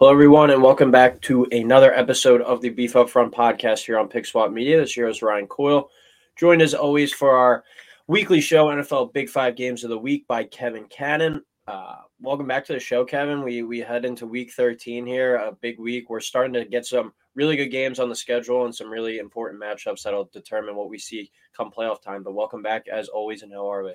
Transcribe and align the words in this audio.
Hello, 0.00 0.10
everyone, 0.10 0.48
and 0.48 0.62
welcome 0.62 0.90
back 0.90 1.20
to 1.20 1.44
another 1.52 1.92
episode 1.92 2.40
of 2.40 2.62
the 2.62 2.70
Beef 2.70 2.96
Up 2.96 3.10
Front 3.10 3.34
podcast 3.34 3.84
here 3.84 3.98
on 3.98 4.08
Pick 4.08 4.24
Swap 4.24 4.50
Media. 4.50 4.78
This 4.80 4.96
year 4.96 5.08
is 5.08 5.20
Ryan 5.20 5.46
Coyle, 5.46 5.90
joined 6.38 6.62
as 6.62 6.72
always 6.72 7.12
for 7.12 7.32
our 7.32 7.64
weekly 8.06 8.40
show, 8.40 8.68
NFL 8.68 9.12
Big 9.12 9.28
Five 9.28 9.56
Games 9.56 9.84
of 9.84 9.90
the 9.90 9.98
Week 9.98 10.26
by 10.26 10.44
Kevin 10.44 10.86
Cannon. 10.86 11.44
Uh, 11.68 11.96
welcome 12.18 12.46
back 12.46 12.64
to 12.64 12.72
the 12.72 12.80
show, 12.80 13.04
Kevin. 13.04 13.44
We 13.44 13.62
we 13.62 13.80
head 13.80 14.06
into 14.06 14.26
Week 14.26 14.50
13 14.52 15.04
here, 15.04 15.36
a 15.36 15.52
big 15.52 15.78
week. 15.78 16.08
We're 16.08 16.20
starting 16.20 16.54
to 16.54 16.64
get 16.64 16.86
some 16.86 17.12
really 17.34 17.56
good 17.56 17.68
games 17.68 18.00
on 18.00 18.08
the 18.08 18.16
schedule 18.16 18.64
and 18.64 18.74
some 18.74 18.88
really 18.88 19.18
important 19.18 19.60
matchups 19.60 20.04
that'll 20.04 20.30
determine 20.32 20.76
what 20.76 20.88
we 20.88 20.98
see 20.98 21.30
come 21.54 21.70
playoff 21.70 22.00
time. 22.00 22.22
But 22.22 22.32
welcome 22.32 22.62
back 22.62 22.88
as 22.88 23.08
always, 23.08 23.42
and 23.42 23.52
how 23.52 23.70
are 23.70 23.84
we? 23.84 23.92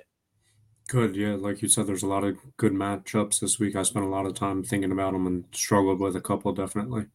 Good, 0.88 1.16
yeah. 1.16 1.34
Like 1.34 1.62
you 1.62 1.68
said, 1.68 1.86
there's 1.86 2.04
a 2.04 2.08
lot 2.08 2.22
of 2.22 2.36
good 2.56 2.72
matchups 2.72 3.40
this 3.40 3.58
week. 3.58 3.74
I 3.74 3.82
spent 3.82 4.04
a 4.04 4.08
lot 4.08 4.24
of 4.24 4.34
time 4.34 4.62
thinking 4.62 4.92
about 4.92 5.12
them 5.12 5.26
and 5.26 5.44
struggled 5.50 5.98
with 5.98 6.14
a 6.14 6.20
couple, 6.20 6.52
definitely. 6.52 7.06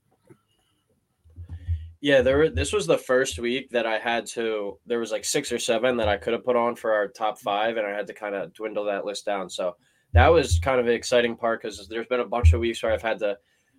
Yeah, 2.01 2.21
there. 2.21 2.39
Were, 2.39 2.49
this 2.49 2.73
was 2.73 2.85
the 2.85 2.97
first 2.97 3.39
week 3.39 3.69
that 3.69 3.85
I 3.85 3.97
had 3.97 4.25
to. 4.27 4.77
There 4.87 4.99
was 4.99 5.11
like 5.11 5.23
six 5.23 5.51
or 5.51 5.59
seven 5.59 5.95
that 5.97 6.09
I 6.09 6.17
could 6.17 6.33
have 6.33 6.43
put 6.43 6.55
on 6.55 6.75
for 6.75 6.91
our 6.91 7.07
top 7.07 7.39
five, 7.39 7.77
and 7.77 7.85
I 7.87 7.91
had 7.91 8.07
to 8.07 8.13
kind 8.13 8.35
of 8.35 8.53
dwindle 8.53 8.83
that 8.85 9.05
list 9.05 9.25
down. 9.25 9.49
So 9.49 9.75
that 10.13 10.27
was 10.27 10.59
kind 10.59 10.79
of 10.79 10.87
an 10.87 10.93
exciting 10.93 11.37
part 11.37 11.61
because 11.61 11.87
there's 11.87 12.07
been 12.07 12.19
a 12.19 12.25
bunch 12.25 12.51
of 12.53 12.59
weeks 12.59 12.83
where 12.83 12.91
I've 12.91 13.01
had 13.03 13.19
to 13.19 13.37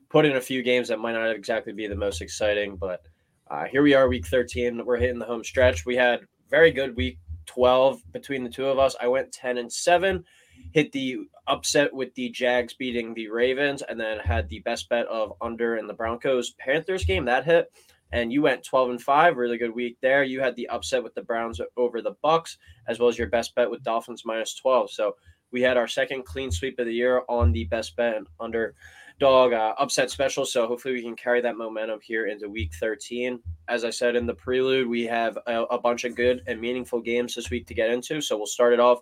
put 0.08 0.24
in 0.24 0.36
a 0.36 0.40
few 0.40 0.62
games 0.62 0.88
that 0.88 1.00
might 1.00 1.12
not 1.12 1.30
exactly 1.30 1.72
be 1.72 1.86
the 1.86 1.96
most 1.96 2.22
exciting. 2.22 2.76
But 2.76 3.02
uh, 3.50 3.64
here 3.64 3.82
we 3.82 3.92
are, 3.92 4.08
week 4.08 4.26
13. 4.26 4.86
We're 4.86 4.96
hitting 4.96 5.18
the 5.18 5.26
home 5.26 5.44
stretch. 5.44 5.84
We 5.84 5.96
had 5.96 6.20
very 6.48 6.70
good 6.70 6.96
week 6.96 7.18
12 7.46 8.02
between 8.12 8.44
the 8.44 8.50
two 8.50 8.66
of 8.66 8.78
us. 8.78 8.96
I 9.00 9.08
went 9.08 9.32
10 9.32 9.58
and 9.58 9.72
7, 9.72 10.24
hit 10.72 10.92
the 10.92 11.18
upset 11.46 11.92
with 11.92 12.14
the 12.14 12.30
Jags 12.30 12.74
beating 12.74 13.14
the 13.14 13.28
Ravens, 13.28 13.82
and 13.82 13.98
then 13.98 14.18
had 14.18 14.48
the 14.48 14.60
best 14.60 14.88
bet 14.88 15.06
of 15.06 15.34
under 15.40 15.76
in 15.76 15.86
the 15.86 15.94
Broncos 15.94 16.52
Panthers 16.52 17.04
game. 17.04 17.24
That 17.24 17.44
hit. 17.44 17.72
And 18.12 18.30
you 18.30 18.42
went 18.42 18.62
12 18.62 18.90
and 18.90 19.02
5, 19.02 19.36
really 19.38 19.56
good 19.56 19.74
week 19.74 19.96
there. 20.02 20.22
You 20.22 20.40
had 20.40 20.54
the 20.54 20.68
upset 20.68 21.02
with 21.02 21.14
the 21.14 21.22
Browns 21.22 21.60
over 21.78 22.02
the 22.02 22.16
Bucks, 22.22 22.58
as 22.86 22.98
well 22.98 23.08
as 23.08 23.16
your 23.16 23.28
best 23.28 23.54
bet 23.54 23.70
with 23.70 23.82
Dolphins 23.82 24.24
minus 24.26 24.54
12. 24.54 24.90
So 24.90 25.16
we 25.50 25.62
had 25.62 25.78
our 25.78 25.88
second 25.88 26.24
clean 26.26 26.50
sweep 26.50 26.78
of 26.78 26.86
the 26.86 26.92
year 26.92 27.22
on 27.28 27.52
the 27.52 27.64
best 27.64 27.96
bet 27.96 28.16
under 28.38 28.74
dog 29.22 29.52
uh, 29.52 29.72
upset 29.78 30.10
special. 30.10 30.44
So 30.44 30.66
hopefully 30.66 30.94
we 30.94 31.02
can 31.02 31.14
carry 31.14 31.40
that 31.42 31.56
momentum 31.56 32.00
here 32.02 32.26
into 32.26 32.48
week 32.48 32.72
13. 32.74 33.38
As 33.68 33.84
I 33.84 33.90
said 33.90 34.16
in 34.16 34.26
the 34.26 34.34
prelude, 34.34 34.88
we 34.88 35.04
have 35.04 35.38
a, 35.46 35.62
a 35.62 35.78
bunch 35.78 36.02
of 36.02 36.16
good 36.16 36.42
and 36.48 36.60
meaningful 36.60 37.00
games 37.00 37.36
this 37.36 37.48
week 37.48 37.68
to 37.68 37.74
get 37.74 37.88
into. 37.88 38.20
So 38.20 38.36
we'll 38.36 38.46
start 38.46 38.72
it 38.72 38.80
off. 38.80 38.98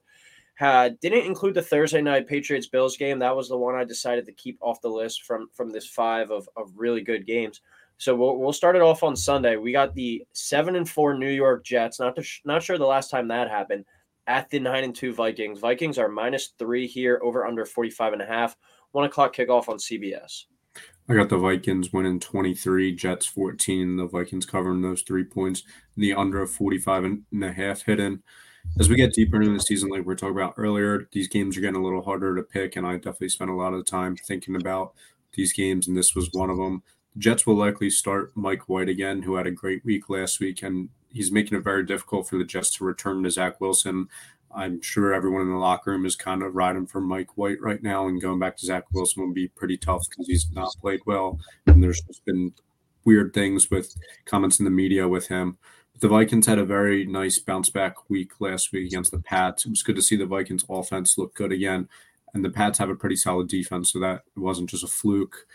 Uh, 0.60 0.90
didn't 1.00 1.24
include 1.24 1.54
the 1.54 1.62
Thursday 1.62 2.02
night 2.02 2.28
Patriots 2.28 2.66
Bills 2.66 2.98
game. 2.98 3.18
That 3.18 3.34
was 3.34 3.48
the 3.48 3.56
one 3.56 3.74
I 3.74 3.84
decided 3.84 4.26
to 4.26 4.32
keep 4.32 4.58
off 4.60 4.82
the 4.82 4.90
list 4.90 5.22
from 5.22 5.48
from 5.54 5.70
this 5.70 5.86
five 5.86 6.30
of, 6.30 6.46
of 6.54 6.70
really 6.76 7.00
good 7.00 7.26
games. 7.26 7.62
So 7.96 8.14
we'll, 8.14 8.36
we'll 8.36 8.52
start 8.52 8.76
it 8.76 8.82
off 8.82 9.02
on 9.02 9.16
Sunday. 9.16 9.56
We 9.56 9.72
got 9.72 9.94
the 9.94 10.26
seven 10.34 10.76
and 10.76 10.88
four 10.88 11.14
New 11.14 11.30
York 11.30 11.64
Jets. 11.64 11.98
Not 11.98 12.14
to, 12.16 12.22
sh- 12.22 12.42
not 12.44 12.62
sure 12.62 12.76
the 12.76 12.84
last 12.84 13.10
time 13.10 13.28
that 13.28 13.48
happened 13.48 13.86
at 14.26 14.50
the 14.50 14.58
nine 14.58 14.84
and 14.84 14.94
two 14.94 15.14
Vikings. 15.14 15.60
Vikings 15.60 15.96
are 15.96 16.08
minus 16.08 16.52
three 16.58 16.86
here 16.86 17.20
over 17.22 17.46
under 17.46 17.64
45 17.64 18.12
and 18.12 18.22
a 18.22 18.26
half 18.26 18.54
one 18.92 19.04
o'clock 19.04 19.34
kickoff 19.34 19.68
on 19.68 19.78
CBS. 19.78 20.44
I 21.08 21.14
got 21.14 21.28
the 21.28 21.38
Vikings 21.38 21.92
winning 21.92 22.20
23, 22.20 22.94
Jets 22.94 23.26
14. 23.26 23.96
The 23.96 24.06
Vikings 24.06 24.46
covering 24.46 24.82
those 24.82 25.02
three 25.02 25.24
points. 25.24 25.64
The 25.96 26.14
under 26.14 26.40
of 26.40 26.52
45 26.52 27.04
and 27.04 27.24
a 27.42 27.52
half 27.52 27.82
hidden. 27.82 28.22
As 28.78 28.88
we 28.88 28.94
get 28.94 29.12
deeper 29.12 29.40
into 29.40 29.54
the 29.54 29.60
season, 29.60 29.88
like 29.88 30.06
we 30.06 30.12
are 30.12 30.16
talking 30.16 30.36
about 30.36 30.54
earlier, 30.56 31.08
these 31.12 31.26
games 31.26 31.56
are 31.56 31.60
getting 31.60 31.80
a 31.80 31.82
little 31.82 32.02
harder 32.02 32.36
to 32.36 32.42
pick. 32.42 32.76
And 32.76 32.86
I 32.86 32.96
definitely 32.96 33.30
spent 33.30 33.50
a 33.50 33.54
lot 33.54 33.74
of 33.74 33.84
time 33.86 34.16
thinking 34.16 34.54
about 34.54 34.92
these 35.34 35.52
games, 35.52 35.88
and 35.88 35.96
this 35.96 36.14
was 36.14 36.30
one 36.32 36.50
of 36.50 36.58
them. 36.58 36.82
The 37.14 37.20
Jets 37.20 37.46
will 37.46 37.56
likely 37.56 37.90
start 37.90 38.32
Mike 38.36 38.68
White 38.68 38.88
again, 38.88 39.22
who 39.22 39.34
had 39.34 39.46
a 39.46 39.52
great 39.52 39.84
week 39.84 40.08
last 40.08 40.38
week, 40.38 40.62
and 40.62 40.90
he's 41.08 41.32
making 41.32 41.58
it 41.58 41.64
very 41.64 41.84
difficult 41.84 42.28
for 42.28 42.38
the 42.38 42.44
Jets 42.44 42.70
to 42.76 42.84
return 42.84 43.22
to 43.24 43.30
Zach 43.30 43.60
Wilson. 43.60 44.08
I'm 44.54 44.82
sure 44.82 45.14
everyone 45.14 45.42
in 45.42 45.50
the 45.50 45.58
locker 45.58 45.90
room 45.90 46.04
is 46.04 46.16
kind 46.16 46.42
of 46.42 46.54
riding 46.54 46.86
for 46.86 47.00
Mike 47.00 47.36
White 47.36 47.60
right 47.60 47.82
now, 47.82 48.08
and 48.08 48.20
going 48.20 48.38
back 48.38 48.56
to 48.58 48.66
Zach 48.66 48.84
Wilson 48.92 49.22
will 49.22 49.32
be 49.32 49.48
pretty 49.48 49.76
tough 49.76 50.06
because 50.08 50.26
he's 50.26 50.50
not 50.52 50.74
played 50.80 51.00
well, 51.06 51.38
and 51.66 51.82
there's 51.82 52.00
just 52.02 52.24
been 52.24 52.52
weird 53.04 53.32
things 53.32 53.70
with 53.70 53.94
comments 54.24 54.58
in 54.58 54.64
the 54.64 54.70
media 54.70 55.06
with 55.08 55.28
him. 55.28 55.56
But 55.92 56.00
the 56.00 56.08
Vikings 56.08 56.46
had 56.46 56.58
a 56.58 56.64
very 56.64 57.06
nice 57.06 57.38
bounce 57.38 57.70
back 57.70 58.10
week 58.10 58.32
last 58.40 58.72
week 58.72 58.86
against 58.86 59.12
the 59.12 59.20
Pats. 59.20 59.64
It 59.64 59.70
was 59.70 59.82
good 59.82 59.96
to 59.96 60.02
see 60.02 60.16
the 60.16 60.26
Vikings 60.26 60.64
offense 60.68 61.16
look 61.16 61.34
good 61.34 61.52
again, 61.52 61.88
and 62.34 62.44
the 62.44 62.50
Pats 62.50 62.78
have 62.78 62.90
a 62.90 62.96
pretty 62.96 63.16
solid 63.16 63.48
defense, 63.48 63.92
so 63.92 64.00
that 64.00 64.22
wasn't 64.36 64.70
just 64.70 64.84
a 64.84 64.88
fluke. 64.88 65.46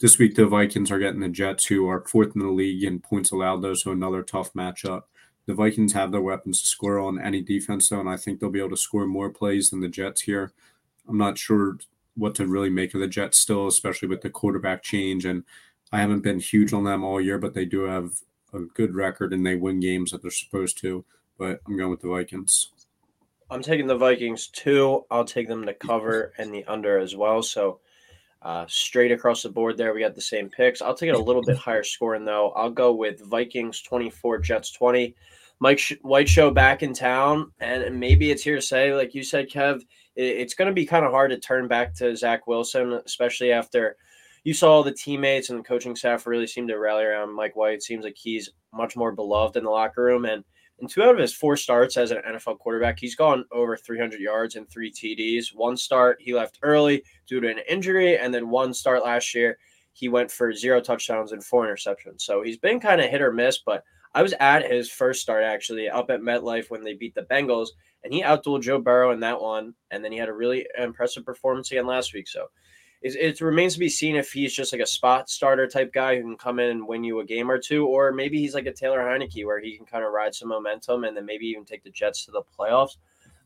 This 0.00 0.16
week, 0.16 0.36
the 0.36 0.46
Vikings 0.46 0.92
are 0.92 1.00
getting 1.00 1.20
the 1.20 1.28
Jets, 1.28 1.66
who 1.66 1.88
are 1.88 2.04
fourth 2.06 2.36
in 2.36 2.40
the 2.40 2.48
league 2.48 2.84
in 2.84 3.00
points 3.00 3.32
allowed, 3.32 3.62
though, 3.62 3.74
so 3.74 3.90
another 3.90 4.22
tough 4.22 4.52
matchup. 4.52 5.02
The 5.48 5.54
Vikings 5.54 5.94
have 5.94 6.12
their 6.12 6.20
weapons 6.20 6.60
to 6.60 6.66
score 6.66 6.98
on 6.98 7.18
any 7.18 7.40
defense, 7.40 7.88
though, 7.88 8.00
and 8.00 8.08
I 8.08 8.18
think 8.18 8.38
they'll 8.38 8.50
be 8.50 8.58
able 8.58 8.68
to 8.68 8.76
score 8.76 9.06
more 9.06 9.30
plays 9.30 9.70
than 9.70 9.80
the 9.80 9.88
Jets 9.88 10.20
here. 10.20 10.52
I'm 11.08 11.16
not 11.16 11.38
sure 11.38 11.78
what 12.16 12.34
to 12.34 12.46
really 12.46 12.68
make 12.68 12.92
of 12.92 13.00
the 13.00 13.08
Jets 13.08 13.38
still, 13.38 13.66
especially 13.66 14.08
with 14.08 14.20
the 14.20 14.28
quarterback 14.28 14.82
change. 14.82 15.24
And 15.24 15.44
I 15.90 16.00
haven't 16.00 16.20
been 16.20 16.38
huge 16.38 16.74
on 16.74 16.84
them 16.84 17.02
all 17.02 17.18
year, 17.18 17.38
but 17.38 17.54
they 17.54 17.64
do 17.64 17.84
have 17.84 18.10
a 18.52 18.60
good 18.60 18.94
record 18.94 19.32
and 19.32 19.46
they 19.46 19.56
win 19.56 19.80
games 19.80 20.10
that 20.10 20.20
they're 20.20 20.30
supposed 20.30 20.76
to. 20.82 21.06
But 21.38 21.60
I'm 21.66 21.78
going 21.78 21.92
with 21.92 22.02
the 22.02 22.10
Vikings. 22.10 22.68
I'm 23.50 23.62
taking 23.62 23.86
the 23.86 23.96
Vikings 23.96 24.48
too. 24.48 25.06
I'll 25.10 25.24
take 25.24 25.48
them 25.48 25.64
to 25.64 25.72
cover 25.72 26.34
and 26.36 26.52
the 26.52 26.66
under 26.66 26.98
as 26.98 27.16
well. 27.16 27.42
So 27.42 27.80
uh, 28.48 28.64
straight 28.66 29.12
across 29.12 29.42
the 29.42 29.48
board 29.50 29.76
there, 29.76 29.92
we 29.92 30.00
got 30.00 30.14
the 30.14 30.22
same 30.22 30.48
picks. 30.48 30.80
I'll 30.80 30.94
take 30.94 31.10
it 31.10 31.14
a 31.14 31.22
little 31.22 31.42
bit 31.42 31.58
higher 31.58 31.84
scoring 31.84 32.24
though. 32.24 32.48
I'll 32.52 32.70
go 32.70 32.94
with 32.94 33.20
Vikings 33.20 33.82
24, 33.82 34.38
Jets 34.38 34.70
20. 34.72 35.14
Mike 35.60 35.80
White 36.00 36.30
Show 36.30 36.50
back 36.50 36.82
in 36.82 36.94
town, 36.94 37.52
and 37.60 38.00
maybe 38.00 38.30
it's 38.30 38.42
here 38.42 38.56
to 38.56 38.62
say, 38.62 38.94
like 38.94 39.14
you 39.14 39.22
said, 39.22 39.50
Kev, 39.50 39.82
it's 40.16 40.54
going 40.54 40.68
to 40.68 40.72
be 40.72 40.86
kind 40.86 41.04
of 41.04 41.10
hard 41.10 41.30
to 41.30 41.38
turn 41.38 41.68
back 41.68 41.92
to 41.96 42.16
Zach 42.16 42.46
Wilson, 42.46 42.94
especially 43.04 43.52
after 43.52 43.96
you 44.44 44.54
saw 44.54 44.82
the 44.82 44.92
teammates 44.92 45.50
and 45.50 45.58
the 45.58 45.64
coaching 45.64 45.94
staff 45.94 46.26
really 46.26 46.46
seem 46.46 46.66
to 46.68 46.78
rally 46.78 47.04
around 47.04 47.34
Mike 47.34 47.54
White. 47.54 47.74
It 47.74 47.82
seems 47.82 48.02
like 48.02 48.16
he's 48.16 48.48
much 48.72 48.96
more 48.96 49.12
beloved 49.12 49.58
in 49.58 49.64
the 49.64 49.70
locker 49.70 50.04
room, 50.04 50.24
and 50.24 50.42
in 50.80 50.88
two 50.88 51.02
out 51.02 51.14
of 51.14 51.18
his 51.18 51.34
four 51.34 51.56
starts 51.56 51.96
as 51.96 52.10
an 52.10 52.22
NFL 52.26 52.58
quarterback, 52.58 52.98
he's 52.98 53.16
gone 53.16 53.44
over 53.50 53.76
300 53.76 54.20
yards 54.20 54.54
and 54.54 54.68
three 54.68 54.92
TDs. 54.92 55.54
One 55.54 55.76
start, 55.76 56.18
he 56.20 56.34
left 56.34 56.58
early 56.62 57.02
due 57.26 57.40
to 57.40 57.50
an 57.50 57.60
injury, 57.68 58.18
and 58.18 58.32
then 58.32 58.48
one 58.48 58.72
start 58.72 59.04
last 59.04 59.34
year, 59.34 59.58
he 59.92 60.08
went 60.08 60.30
for 60.30 60.52
zero 60.52 60.80
touchdowns 60.80 61.32
and 61.32 61.42
four 61.42 61.66
interceptions. 61.66 62.20
So 62.20 62.42
he's 62.42 62.58
been 62.58 62.78
kind 62.78 63.00
of 63.00 63.10
hit 63.10 63.20
or 63.20 63.32
miss, 63.32 63.58
but 63.58 63.82
I 64.14 64.22
was 64.22 64.34
at 64.40 64.70
his 64.70 64.90
first 64.90 65.20
start 65.20 65.44
actually 65.44 65.88
up 65.88 66.10
at 66.10 66.20
MetLife 66.20 66.70
when 66.70 66.84
they 66.84 66.94
beat 66.94 67.14
the 67.14 67.22
Bengals, 67.22 67.68
and 68.04 68.12
he 68.12 68.22
outdueled 68.22 68.62
Joe 68.62 68.78
Burrow 68.78 69.10
in 69.10 69.20
that 69.20 69.40
one. 69.40 69.74
And 69.90 70.04
then 70.04 70.12
he 70.12 70.18
had 70.18 70.28
a 70.28 70.34
really 70.34 70.66
impressive 70.78 71.24
performance 71.24 71.70
again 71.70 71.86
last 71.86 72.14
week. 72.14 72.28
So 72.28 72.46
it, 73.00 73.14
it, 73.16 73.40
remains 73.40 73.74
to 73.74 73.78
be 73.78 73.88
seen 73.88 74.16
if 74.16 74.32
he's 74.32 74.52
just 74.52 74.72
like 74.72 74.82
a 74.82 74.86
spot 74.86 75.30
starter 75.30 75.66
type 75.66 75.92
guy 75.92 76.16
who 76.16 76.22
can 76.22 76.36
come 76.36 76.58
in 76.58 76.70
and 76.70 76.86
win 76.86 77.04
you 77.04 77.20
a 77.20 77.24
game 77.24 77.50
or 77.50 77.58
two, 77.58 77.86
or 77.86 78.12
maybe 78.12 78.38
he's 78.38 78.54
like 78.54 78.66
a 78.66 78.72
Taylor 78.72 79.00
Heinicke 79.00 79.44
where 79.44 79.60
he 79.60 79.76
can 79.76 79.86
kind 79.86 80.04
of 80.04 80.12
ride 80.12 80.34
some 80.34 80.48
momentum 80.48 81.04
and 81.04 81.16
then 81.16 81.24
maybe 81.24 81.46
even 81.46 81.64
take 81.64 81.84
the 81.84 81.90
Jets 81.90 82.24
to 82.24 82.32
the 82.32 82.42
playoffs. 82.58 82.96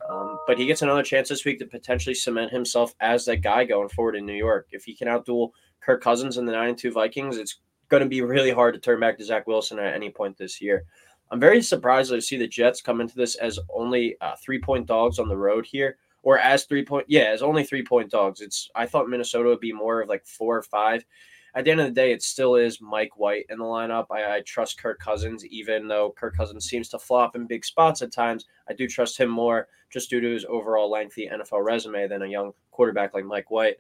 Um, 0.08 0.38
but 0.46 0.58
he 0.58 0.66
gets 0.66 0.82
another 0.82 1.02
chance 1.02 1.28
this 1.28 1.44
week 1.44 1.58
to 1.58 1.66
potentially 1.66 2.14
cement 2.14 2.50
himself 2.50 2.94
as 3.00 3.24
that 3.26 3.42
guy 3.42 3.64
going 3.64 3.88
forward 3.88 4.16
in 4.16 4.26
New 4.26 4.32
York. 4.32 4.68
If 4.72 4.84
he 4.84 4.94
can 4.94 5.08
outduel 5.08 5.50
Kirk 5.80 6.02
Cousins 6.02 6.38
and 6.38 6.48
the 6.48 6.52
9 6.52 6.74
2 6.74 6.91
Vikings, 6.91 7.36
it's 7.36 7.60
going 7.88 8.02
to 8.02 8.08
be 8.08 8.22
really 8.22 8.50
hard 8.50 8.74
to 8.74 8.80
turn 8.80 9.00
back 9.00 9.18
to 9.18 9.24
Zach 9.24 9.46
Wilson 9.46 9.78
at 9.78 9.94
any 9.94 10.10
point 10.10 10.36
this 10.36 10.60
year. 10.60 10.84
I'm 11.30 11.41
very 11.41 11.62
surprised 11.62 12.10
to 12.10 12.20
see 12.20 12.36
the 12.36 12.48
Jets 12.48 12.82
come 12.82 13.00
into 13.00 13.14
this 13.14 13.36
as 13.36 13.58
only 13.74 14.16
uh, 14.20 14.34
three 14.42 14.60
point 14.60 14.86
dogs 14.86 15.18
on 15.18 15.28
the 15.28 15.36
road 15.36 15.66
here, 15.66 15.96
or 16.22 16.38
as 16.38 16.65
three 16.65 16.84
point, 16.84 17.06
yeah, 17.09 17.31
as 17.33 17.43
only 17.43 17.65
three 17.65 17.84
point 17.84 18.10
dogs. 18.10 18.41
It's 18.41 18.71
I 18.75 18.87
thought 18.87 19.09
Minnesota 19.09 19.49
would 19.49 19.60
be 19.60 19.72
more 19.72 20.03
of 20.03 20.09
like 20.09 20.25
four 20.27 20.56
or 20.56 20.62
five. 20.62 21.05
At 21.54 21.65
the 21.65 21.71
end 21.71 21.80
of 21.80 21.86
the 21.86 21.92
day, 21.92 22.13
it 22.13 22.22
still 22.22 22.54
is 22.54 22.80
Mike 22.80 23.19
White 23.19 23.45
in 23.51 23.59
the 23.59 23.65
lineup. 23.65 24.07
I, 24.10 24.36
I 24.36 24.41
trust 24.41 24.80
Kirk 24.80 24.98
Cousins, 24.98 25.45
even 25.45 25.86
though 25.86 26.15
Kirk 26.16 26.34
Cousins 26.34 26.65
seems 26.65 26.89
to 26.91 26.98
flop 26.98 27.36
in 27.36 27.47
big 27.47 27.65
spots 27.65 28.01
at 28.01 28.10
times. 28.10 28.47
I 28.71 28.72
do 28.72 28.89
trust 28.89 29.21
him 29.21 29.28
more 29.28 29.69
just 29.91 30.09
due 30.09 30.21
to 30.21 30.33
his 30.33 30.47
overall 30.48 30.91
lengthy 30.91 31.28
NFL 31.28 31.63
resume 31.63 32.09
than 32.09 32.22
a 32.22 32.27
young 32.27 32.53
quarterback 32.71 33.13
like 33.13 33.27
Mike 33.27 33.51
White. 33.51 33.77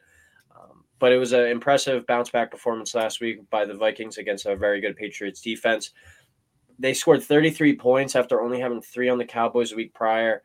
Um, 0.54 0.84
but 0.98 1.12
it 1.12 1.16
was 1.16 1.32
an 1.32 1.46
impressive 1.46 2.06
bounce 2.06 2.28
back 2.28 2.50
performance 2.50 2.94
last 2.94 3.22
week 3.22 3.48
by 3.48 3.64
the 3.64 3.74
Vikings 3.74 4.18
against 4.18 4.44
a 4.44 4.54
very 4.54 4.80
good 4.80 4.96
Patriots 4.96 5.40
defense. 5.40 5.92
They 6.78 6.92
scored 6.92 7.22
33 7.22 7.76
points 7.76 8.14
after 8.14 8.42
only 8.42 8.60
having 8.60 8.82
three 8.82 9.08
on 9.08 9.16
the 9.16 9.24
Cowboys 9.24 9.72
a 9.72 9.76
week 9.76 9.94
prior. 9.94 10.42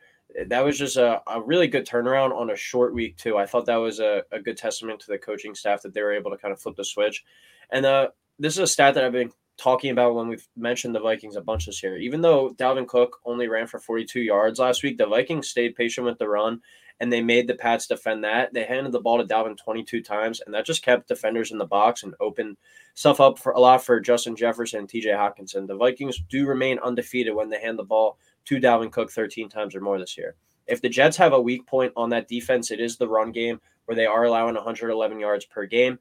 That 0.48 0.66
was 0.66 0.78
just 0.78 0.98
a, 0.98 1.22
a 1.28 1.42
really 1.42 1.68
good 1.68 1.88
turnaround 1.88 2.36
on 2.36 2.52
a 2.52 2.56
short 2.56 2.94
week, 2.94 3.18
too. 3.18 3.38
I 3.38 3.46
thought 3.46 3.66
that 3.66 3.78
was 3.78 4.00
a, 4.00 4.24
a 4.32 4.40
good 4.40 4.58
testament 4.58 5.00
to 5.02 5.08
the 5.08 5.18
coaching 5.18 5.56
staff 5.56 5.82
that 5.82 5.94
they 5.94 6.02
were 6.02 6.14
able 6.14 6.32
to 6.32 6.38
kind 6.38 6.52
of 6.52 6.62
flip 6.62 6.76
the 6.76 6.86
switch. 6.86 7.24
And 7.72 7.86
uh, 7.86 8.10
this 8.38 8.54
is 8.54 8.60
a 8.60 8.68
stat 8.68 8.94
that 8.96 9.04
I've 9.04 9.12
been 9.12 9.32
talking 9.58 9.92
about 9.92 10.14
when 10.14 10.28
we've 10.28 10.48
mentioned 10.56 10.94
the 10.94 11.00
Vikings 11.00 11.36
a 11.36 11.42
bunch 11.42 11.66
this 11.66 11.82
year. 11.82 11.98
Even 11.98 12.22
though 12.22 12.52
Dalvin 12.52 12.88
Cook 12.88 13.18
only 13.26 13.48
ran 13.48 13.68
for 13.68 13.80
42 13.80 14.22
yards 14.22 14.60
last 14.60 14.84
week, 14.84 14.98
the 14.98 15.08
Vikings 15.08 15.50
stayed 15.50 15.76
patient 15.76 16.06
with 16.06 16.20
the 16.20 16.30
run 16.30 16.62
and 17.00 17.14
they 17.14 17.22
made 17.22 17.48
the 17.48 17.56
Pats 17.56 17.88
defend 17.88 18.24
that. 18.24 18.54
They 18.54 18.64
handed 18.64 18.92
the 18.92 19.00
ball 19.00 19.20
to 19.20 19.24
Dalvin 19.24 19.58
22 19.58 20.02
times, 20.02 20.42
and 20.42 20.54
that 20.54 20.66
just 20.66 20.84
kept 20.84 21.08
defenders 21.08 21.52
in 21.52 21.58
the 21.58 21.66
box 21.66 22.04
and 22.04 22.16
opened 22.20 22.58
stuff 22.96 23.20
up 23.20 23.38
for 23.38 23.52
a 23.52 23.60
lot 23.60 23.84
for 23.84 24.00
Justin 24.00 24.36
Jefferson 24.36 24.80
and 24.80 24.90
TJ 24.90 25.16
Hockenson. 25.16 25.68
The 25.68 25.76
Vikings 25.76 26.20
do 26.30 26.48
remain 26.48 26.80
undefeated 26.80 27.36
when 27.36 27.50
they 27.50 27.62
hand 27.62 27.78
the 27.78 27.84
ball 27.84 28.18
to 28.48 28.60
Dalvin 28.60 28.92
Cook 28.92 29.12
13 29.12 29.50
times 29.50 29.76
or 29.76 29.82
more 29.82 30.00
this 30.00 30.18
year. 30.18 30.36
If 30.68 30.82
the 30.82 30.90
Jets 30.90 31.18
have 31.18 31.34
a 31.34 31.42
weak 31.42 31.66
point 31.66 31.94
on 31.96 32.10
that 32.10 32.28
defense, 32.28 32.72
it 32.72 32.80
is 32.80 32.98
the 32.98 33.08
run 33.08 33.32
game 33.32 33.60
where 33.86 33.96
they 33.96 34.06
are 34.06 34.26
allowing 34.26 34.56
111 34.56 35.20
yards 35.20 35.46
per 35.46 35.66
game. 35.66 35.98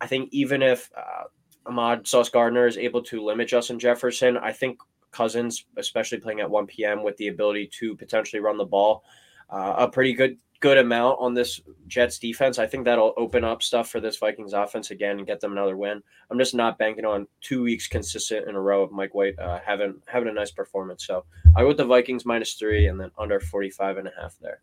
I 0.00 0.06
think 0.06 0.28
even 0.32 0.62
if 0.62 0.90
uh, 0.96 1.24
Ahmad 1.66 2.06
Sauce 2.06 2.28
Gardner 2.28 2.66
is 2.66 2.76
able 2.76 3.02
to 3.04 3.22
limit 3.22 3.48
Justin 3.48 3.78
Jefferson, 3.78 4.36
I 4.36 4.52
think 4.52 4.78
Cousins, 5.12 5.66
especially 5.76 6.18
playing 6.18 6.40
at 6.40 6.50
1 6.50 6.66
p.m. 6.66 7.02
with 7.02 7.16
the 7.16 7.28
ability 7.28 7.70
to 7.78 7.96
potentially 7.96 8.40
run 8.40 8.58
the 8.58 8.64
ball 8.64 9.04
uh, 9.52 9.74
a 9.78 9.88
pretty 9.88 10.14
good 10.14 10.38
good 10.62 10.78
amount 10.78 11.18
on 11.20 11.34
this 11.34 11.60
Jets 11.88 12.18
defense. 12.18 12.58
I 12.58 12.66
think 12.66 12.84
that'll 12.84 13.12
open 13.16 13.44
up 13.44 13.62
stuff 13.62 13.90
for 13.90 14.00
this 14.00 14.16
Vikings 14.16 14.52
offense 14.54 14.92
again 14.92 15.18
and 15.18 15.26
get 15.26 15.40
them 15.40 15.52
another 15.52 15.76
win. 15.76 16.00
I'm 16.30 16.38
just 16.38 16.54
not 16.54 16.78
banking 16.78 17.04
on 17.04 17.26
two 17.42 17.62
weeks 17.64 17.88
consistent 17.88 18.48
in 18.48 18.54
a 18.54 18.60
row 18.60 18.82
of 18.82 18.92
Mike 18.92 19.14
White 19.14 19.38
uh, 19.38 19.58
having 19.66 20.00
having 20.06 20.28
a 20.28 20.32
nice 20.32 20.52
performance. 20.52 21.04
So 21.06 21.24
I 21.56 21.62
go 21.62 21.68
with 21.68 21.76
the 21.76 21.84
Vikings 21.84 22.24
minus 22.24 22.54
three 22.54 22.86
and 22.86 22.98
then 22.98 23.10
under 23.18 23.40
45 23.40 23.98
and 23.98 24.08
a 24.08 24.12
half 24.18 24.36
there. 24.40 24.60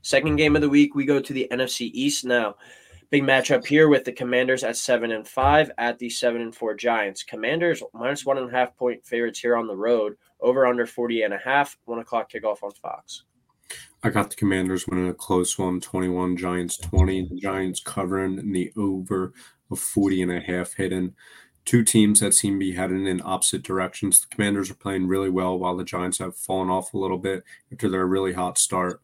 Second 0.00 0.36
game 0.36 0.54
of 0.54 0.62
the 0.62 0.70
week, 0.70 0.94
we 0.94 1.04
go 1.04 1.20
to 1.20 1.32
the 1.32 1.48
NFC 1.50 1.90
East 1.92 2.24
now. 2.24 2.54
Big 3.10 3.24
matchup 3.24 3.66
here 3.66 3.88
with 3.88 4.04
the 4.04 4.12
Commanders 4.12 4.64
at 4.64 4.76
seven 4.76 5.10
and 5.10 5.26
five 5.26 5.70
at 5.76 5.98
the 5.98 6.08
seven 6.08 6.40
and 6.40 6.54
four 6.54 6.74
Giants. 6.74 7.22
Commanders 7.22 7.82
minus 7.92 8.24
one 8.24 8.38
and 8.38 8.48
a 8.48 8.52
half 8.52 8.76
point 8.76 9.04
favorites 9.04 9.40
here 9.40 9.56
on 9.56 9.66
the 9.66 9.76
road, 9.76 10.16
over 10.40 10.66
under 10.66 10.86
40 10.86 11.22
and 11.22 11.34
a 11.34 11.38
half, 11.38 11.76
one 11.84 11.98
o'clock 11.98 12.30
kickoff 12.30 12.62
on 12.62 12.70
Fox. 12.70 13.24
I 14.04 14.10
got 14.10 14.28
the 14.28 14.36
Commanders 14.36 14.86
winning 14.86 15.08
a 15.08 15.14
close 15.14 15.58
one, 15.58 15.80
21 15.80 16.36
Giants 16.36 16.76
20. 16.76 17.28
The 17.30 17.36
Giants 17.36 17.80
covering 17.80 18.38
in 18.38 18.52
the 18.52 18.70
over 18.76 19.32
of 19.70 19.78
40 19.78 20.20
and 20.20 20.30
a 20.32 20.40
half 20.40 20.74
hidden. 20.74 21.14
Two 21.64 21.82
teams 21.82 22.20
that 22.20 22.34
seem 22.34 22.56
to 22.56 22.58
be 22.58 22.74
heading 22.74 23.06
in 23.06 23.22
opposite 23.24 23.62
directions. 23.62 24.20
The 24.20 24.26
Commanders 24.26 24.70
are 24.70 24.74
playing 24.74 25.06
really 25.06 25.30
well 25.30 25.58
while 25.58 25.74
the 25.74 25.84
Giants 25.84 26.18
have 26.18 26.36
fallen 26.36 26.68
off 26.68 26.92
a 26.92 26.98
little 26.98 27.16
bit 27.16 27.44
after 27.72 27.88
their 27.88 28.06
really 28.06 28.34
hot 28.34 28.58
start. 28.58 29.00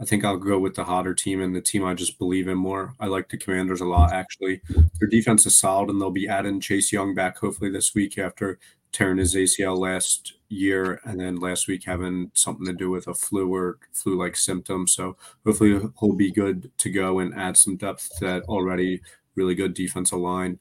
I 0.00 0.04
think 0.04 0.24
I'll 0.24 0.36
go 0.36 0.58
with 0.58 0.74
the 0.74 0.84
hotter 0.84 1.14
team 1.14 1.40
and 1.40 1.54
the 1.54 1.60
team 1.60 1.84
I 1.84 1.94
just 1.94 2.18
believe 2.18 2.48
in 2.48 2.58
more. 2.58 2.96
I 2.98 3.06
like 3.06 3.28
the 3.28 3.38
Commanders 3.38 3.80
a 3.80 3.84
lot, 3.84 4.12
actually. 4.12 4.62
Their 4.98 5.08
defense 5.08 5.46
is 5.46 5.56
solid, 5.56 5.90
and 5.90 6.00
they'll 6.00 6.10
be 6.10 6.26
adding 6.26 6.58
Chase 6.58 6.92
Young 6.92 7.14
back 7.14 7.38
hopefully 7.38 7.70
this 7.70 7.94
week 7.94 8.18
after 8.18 8.58
tearing 8.92 9.18
his 9.18 9.34
ACL 9.34 9.78
last 9.78 10.34
year 10.48 11.00
and 11.04 11.20
then 11.20 11.36
last 11.36 11.68
week 11.68 11.84
having 11.84 12.30
something 12.34 12.66
to 12.66 12.72
do 12.72 12.90
with 12.90 13.06
a 13.06 13.14
flu 13.14 13.52
or 13.54 13.78
flu 13.92 14.18
like 14.18 14.36
symptom. 14.36 14.86
So 14.86 15.16
hopefully 15.46 15.80
he'll 16.00 16.14
be 16.14 16.32
good 16.32 16.70
to 16.78 16.90
go 16.90 17.20
and 17.20 17.34
add 17.34 17.56
some 17.56 17.76
depth 17.76 18.10
to 18.18 18.24
that 18.24 18.42
already 18.44 19.00
really 19.36 19.54
good 19.54 19.74
defensive 19.74 20.18
line. 20.18 20.58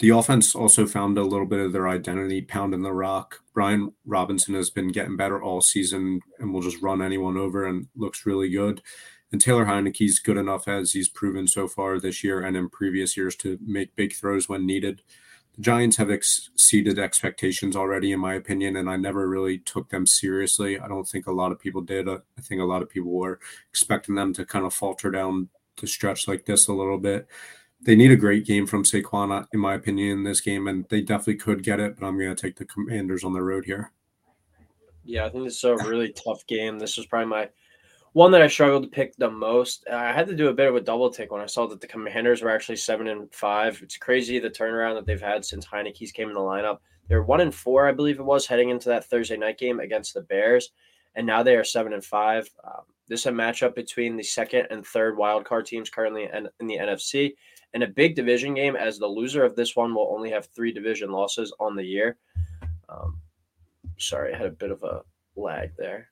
The 0.00 0.10
offense 0.10 0.54
also 0.54 0.86
found 0.86 1.18
a 1.18 1.22
little 1.22 1.46
bit 1.46 1.60
of 1.60 1.72
their 1.72 1.88
identity 1.88 2.42
pounding 2.42 2.82
the 2.82 2.92
rock. 2.92 3.40
Brian 3.52 3.92
Robinson 4.04 4.54
has 4.54 4.70
been 4.70 4.88
getting 4.88 5.16
better 5.16 5.40
all 5.40 5.60
season 5.60 6.20
and 6.38 6.52
will 6.52 6.62
just 6.62 6.82
run 6.82 7.00
anyone 7.00 7.36
over 7.36 7.64
and 7.64 7.86
looks 7.94 8.26
really 8.26 8.50
good. 8.50 8.82
And 9.30 9.40
Taylor 9.40 9.66
Heinicke's 9.66 10.18
good 10.18 10.36
enough 10.36 10.68
as 10.68 10.92
he's 10.92 11.08
proven 11.08 11.46
so 11.46 11.68
far 11.68 11.98
this 11.98 12.24
year 12.24 12.40
and 12.40 12.56
in 12.56 12.68
previous 12.68 13.16
years 13.16 13.36
to 13.36 13.58
make 13.64 13.96
big 13.96 14.14
throws 14.14 14.48
when 14.48 14.66
needed. 14.66 15.02
The 15.56 15.62
Giants 15.62 15.96
have 15.98 16.10
exceeded 16.10 16.98
expectations 16.98 17.76
already, 17.76 18.12
in 18.12 18.20
my 18.20 18.34
opinion, 18.34 18.76
and 18.76 18.90
I 18.90 18.96
never 18.96 19.28
really 19.28 19.58
took 19.58 19.88
them 19.88 20.06
seriously. 20.06 20.78
I 20.78 20.88
don't 20.88 21.08
think 21.08 21.26
a 21.26 21.32
lot 21.32 21.52
of 21.52 21.60
people 21.60 21.80
did. 21.80 22.08
I 22.08 22.18
think 22.40 22.60
a 22.60 22.64
lot 22.64 22.82
of 22.82 22.90
people 22.90 23.12
were 23.12 23.38
expecting 23.70 24.14
them 24.14 24.32
to 24.34 24.44
kind 24.44 24.66
of 24.66 24.74
falter 24.74 25.10
down 25.10 25.48
the 25.80 25.86
stretch 25.86 26.28
like 26.28 26.46
this 26.46 26.68
a 26.68 26.72
little 26.72 26.98
bit 26.98 27.28
they 27.84 27.94
need 27.94 28.10
a 28.10 28.16
great 28.16 28.46
game 28.46 28.66
from 28.66 28.82
Saquon, 28.82 29.30
uh, 29.30 29.46
in 29.52 29.60
my 29.60 29.74
opinion, 29.74 30.18
in 30.18 30.24
this 30.24 30.40
game, 30.40 30.66
and 30.66 30.86
they 30.88 31.00
definitely 31.00 31.36
could 31.36 31.62
get 31.62 31.80
it. 31.80 31.98
But 31.98 32.06
I'm 32.06 32.18
going 32.18 32.34
to 32.34 32.40
take 32.40 32.56
the 32.56 32.64
Commanders 32.64 33.24
on 33.24 33.32
the 33.32 33.42
road 33.42 33.64
here. 33.64 33.92
Yeah, 35.04 35.26
I 35.26 35.28
think 35.28 35.44
this 35.44 35.58
is 35.58 35.64
a 35.64 35.76
really 35.76 36.12
tough 36.12 36.46
game. 36.46 36.78
This 36.78 36.96
is 36.96 37.06
probably 37.06 37.28
my 37.28 37.50
one 38.14 38.30
that 38.30 38.42
I 38.42 38.46
struggled 38.46 38.84
to 38.84 38.88
pick 38.88 39.16
the 39.16 39.28
most. 39.28 39.86
I 39.92 40.12
had 40.12 40.28
to 40.28 40.36
do 40.36 40.48
a 40.48 40.54
bit 40.54 40.68
of 40.68 40.76
a 40.76 40.80
double 40.80 41.10
take 41.10 41.32
when 41.32 41.42
I 41.42 41.46
saw 41.46 41.66
that 41.66 41.80
the 41.80 41.86
Commanders 41.88 42.42
were 42.42 42.50
actually 42.50 42.76
seven 42.76 43.08
and 43.08 43.32
five. 43.34 43.80
It's 43.82 43.96
crazy 43.96 44.38
the 44.38 44.48
turnaround 44.48 44.94
that 44.94 45.04
they've 45.04 45.20
had 45.20 45.44
since 45.44 45.66
Heinicke's 45.66 46.12
came 46.12 46.28
in 46.28 46.34
the 46.34 46.40
lineup. 46.40 46.78
They're 47.08 47.24
one 47.24 47.40
and 47.40 47.54
four, 47.54 47.88
I 47.88 47.92
believe 47.92 48.20
it 48.20 48.24
was, 48.24 48.46
heading 48.46 48.70
into 48.70 48.88
that 48.88 49.04
Thursday 49.04 49.36
night 49.36 49.58
game 49.58 49.80
against 49.80 50.14
the 50.14 50.22
Bears, 50.22 50.70
and 51.16 51.26
now 51.26 51.42
they 51.42 51.56
are 51.56 51.64
seven 51.64 51.92
and 51.92 52.04
five. 52.04 52.48
Um, 52.64 52.82
this 53.08 53.20
is 53.20 53.26
a 53.26 53.30
matchup 53.30 53.74
between 53.74 54.16
the 54.16 54.22
second 54.22 54.68
and 54.70 54.86
third 54.86 55.18
wild 55.18 55.44
card 55.44 55.66
teams 55.66 55.90
currently 55.90 56.28
in, 56.32 56.48
in 56.60 56.66
the 56.68 56.78
NFC 56.78 57.34
and 57.74 57.82
a 57.82 57.88
big 57.88 58.14
division 58.14 58.54
game, 58.54 58.76
as 58.76 58.96
the 58.96 59.06
loser 59.06 59.44
of 59.44 59.56
this 59.56 59.74
one 59.74 59.92
will 59.92 60.14
only 60.14 60.30
have 60.30 60.46
three 60.46 60.72
division 60.72 61.10
losses 61.10 61.52
on 61.58 61.74
the 61.74 61.84
year. 61.84 62.16
Um, 62.88 63.18
sorry, 63.98 64.32
I 64.32 64.38
had 64.38 64.46
a 64.46 64.50
bit 64.50 64.70
of 64.70 64.84
a 64.84 65.02
lag 65.34 65.72
there. 65.76 66.10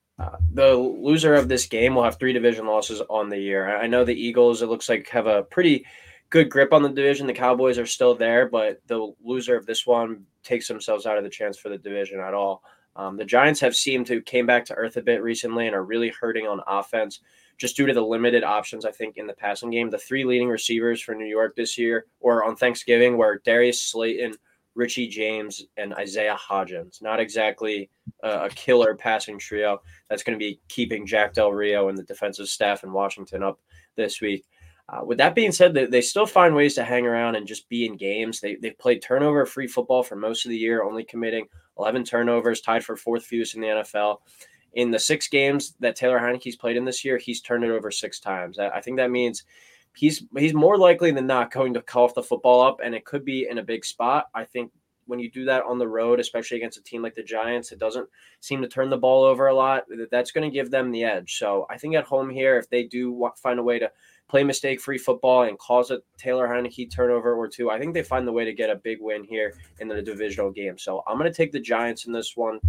The 0.54 0.74
loser 0.74 1.34
of 1.34 1.48
this 1.48 1.66
game 1.66 1.94
will 1.94 2.04
have 2.04 2.18
three 2.18 2.32
division 2.32 2.66
losses 2.66 3.00
on 3.08 3.28
the 3.28 3.38
year. 3.38 3.76
I 3.76 3.86
know 3.86 4.04
the 4.04 4.14
Eagles, 4.14 4.62
it 4.62 4.68
looks 4.68 4.88
like, 4.88 5.08
have 5.08 5.26
a 5.26 5.42
pretty 5.44 5.86
good 6.30 6.50
grip 6.50 6.72
on 6.72 6.82
the 6.82 6.88
division. 6.88 7.26
The 7.26 7.32
Cowboys 7.32 7.78
are 7.78 7.86
still 7.86 8.14
there, 8.14 8.48
but 8.48 8.80
the 8.86 9.12
loser 9.22 9.56
of 9.56 9.66
this 9.66 9.86
one 9.86 10.24
takes 10.42 10.68
themselves 10.68 11.06
out 11.06 11.18
of 11.18 11.24
the 11.24 11.30
chance 11.30 11.58
for 11.58 11.68
the 11.68 11.78
division 11.78 12.20
at 12.20 12.34
all. 12.34 12.62
Um, 12.96 13.16
the 13.16 13.24
Giants 13.24 13.60
have 13.60 13.74
seemed 13.74 14.06
to 14.06 14.20
came 14.20 14.46
back 14.46 14.64
to 14.66 14.74
earth 14.74 14.96
a 14.96 15.02
bit 15.02 15.22
recently 15.22 15.66
and 15.66 15.74
are 15.74 15.84
really 15.84 16.12
hurting 16.20 16.46
on 16.46 16.60
offense 16.66 17.20
just 17.58 17.76
due 17.76 17.86
to 17.86 17.94
the 17.94 18.02
limited 18.02 18.44
options, 18.44 18.84
I 18.84 18.90
think, 18.90 19.16
in 19.16 19.26
the 19.26 19.32
passing 19.32 19.70
game. 19.70 19.88
The 19.88 19.98
three 19.98 20.24
leading 20.24 20.48
receivers 20.48 21.00
for 21.00 21.14
New 21.14 21.26
York 21.26 21.54
this 21.54 21.78
year 21.78 22.06
or 22.20 22.44
on 22.44 22.56
Thanksgiving 22.56 23.16
were 23.16 23.40
Darius 23.44 23.82
Slayton, 23.82 24.34
Richie 24.74 25.08
James, 25.08 25.64
and 25.76 25.94
Isaiah 25.94 26.38
Hodgins. 26.38 27.02
Not 27.02 27.20
exactly 27.20 27.90
a, 28.22 28.44
a 28.44 28.48
killer 28.50 28.94
passing 28.94 29.38
trio 29.38 29.80
that's 30.08 30.22
going 30.22 30.38
to 30.38 30.42
be 30.42 30.60
keeping 30.68 31.06
Jack 31.06 31.34
Del 31.34 31.52
Rio 31.52 31.88
and 31.88 31.98
the 31.98 32.02
defensive 32.04 32.48
staff 32.48 32.84
in 32.84 32.92
Washington 32.92 33.42
up 33.42 33.60
this 33.96 34.20
week. 34.20 34.44
Uh, 34.88 35.04
with 35.04 35.18
that 35.18 35.34
being 35.34 35.52
said, 35.52 35.72
they, 35.74 35.86
they 35.86 36.00
still 36.00 36.26
find 36.26 36.54
ways 36.54 36.74
to 36.74 36.84
hang 36.84 37.06
around 37.06 37.36
and 37.36 37.46
just 37.46 37.68
be 37.68 37.86
in 37.86 37.96
games. 37.96 38.40
They, 38.40 38.56
they've 38.56 38.78
played 38.78 39.00
turnover 39.00 39.46
free 39.46 39.66
football 39.66 40.02
for 40.02 40.16
most 40.16 40.44
of 40.44 40.50
the 40.50 40.58
year, 40.58 40.82
only 40.82 41.04
committing 41.04 41.46
11 41.78 42.04
turnovers, 42.04 42.60
tied 42.60 42.84
for 42.84 42.96
fourth 42.96 43.24
fewest 43.24 43.54
in 43.54 43.60
the 43.60 43.68
NFL 43.68 44.18
in 44.74 44.90
the 44.90 44.98
six 44.98 45.28
games 45.28 45.74
that 45.80 45.96
Taylor 45.96 46.18
Heinicke's 46.18 46.56
played 46.56 46.76
in 46.76 46.84
this 46.84 47.04
year, 47.04 47.18
he's 47.18 47.40
turned 47.40 47.64
it 47.64 47.70
over 47.70 47.90
six 47.90 48.20
times. 48.20 48.58
I, 48.58 48.80
think 48.80 48.96
that 48.96 49.10
means 49.10 49.44
he's 49.94 50.24
he's 50.36 50.54
more 50.54 50.78
likely 50.78 51.10
than 51.10 51.26
not 51.26 51.52
going 51.52 51.74
to 51.74 51.82
cough 51.82 52.14
the 52.14 52.22
football 52.22 52.62
up, 52.62 52.80
and 52.82 52.94
it 52.94 53.04
could 53.04 53.24
be 53.24 53.48
in 53.48 53.58
a 53.58 53.62
big 53.62 53.84
spot. 53.84 54.26
I 54.34 54.44
think 54.44 54.72
when 55.06 55.18
you 55.18 55.30
do 55.30 55.44
that 55.44 55.64
on 55.64 55.78
the 55.78 55.88
road, 55.88 56.20
especially 56.20 56.56
against 56.56 56.78
a 56.78 56.82
team 56.82 57.02
like 57.02 57.14
the 57.14 57.22
Giants, 57.22 57.72
it 57.72 57.78
doesn't 57.78 58.08
seem 58.40 58.62
to 58.62 58.68
turn 58.68 58.88
the 58.88 58.96
ball 58.96 59.24
over 59.24 59.48
a 59.48 59.54
lot. 59.54 59.84
That's 60.10 60.30
going 60.30 60.48
to 60.48 60.54
give 60.54 60.70
them 60.70 60.90
the 60.90 61.04
edge. 61.04 61.38
So 61.38 61.66
I 61.70 61.76
think 61.76 61.94
at 61.94 62.04
home 62.04 62.30
here, 62.30 62.56
if 62.56 62.68
they 62.70 62.84
do 62.84 63.30
find 63.36 63.58
a 63.58 63.62
way 63.62 63.78
to 63.78 63.90
play 64.28 64.44
mistake 64.44 64.80
free 64.80 64.98
football 64.98 65.42
and 65.42 65.58
cause 65.58 65.90
a 65.90 66.00
Taylor 66.16 66.48
Heinicke 66.48 66.90
turnover 66.90 67.34
or 67.34 67.48
two, 67.48 67.70
I 67.70 67.78
think 67.78 67.94
they 67.94 68.02
find 68.02 68.26
the 68.26 68.32
way 68.32 68.44
to 68.44 68.52
get 68.52 68.70
a 68.70 68.76
big 68.76 68.98
win 69.00 69.24
here 69.24 69.54
in 69.80 69.88
the 69.88 70.00
divisional 70.00 70.50
game. 70.50 70.78
So 70.78 71.02
I'm 71.06 71.18
going 71.18 71.30
to 71.30 71.36
take 71.36 71.52
the 71.52 71.60
Giants 71.60 72.06
in 72.06 72.12
this 72.12 72.36
one 72.36 72.60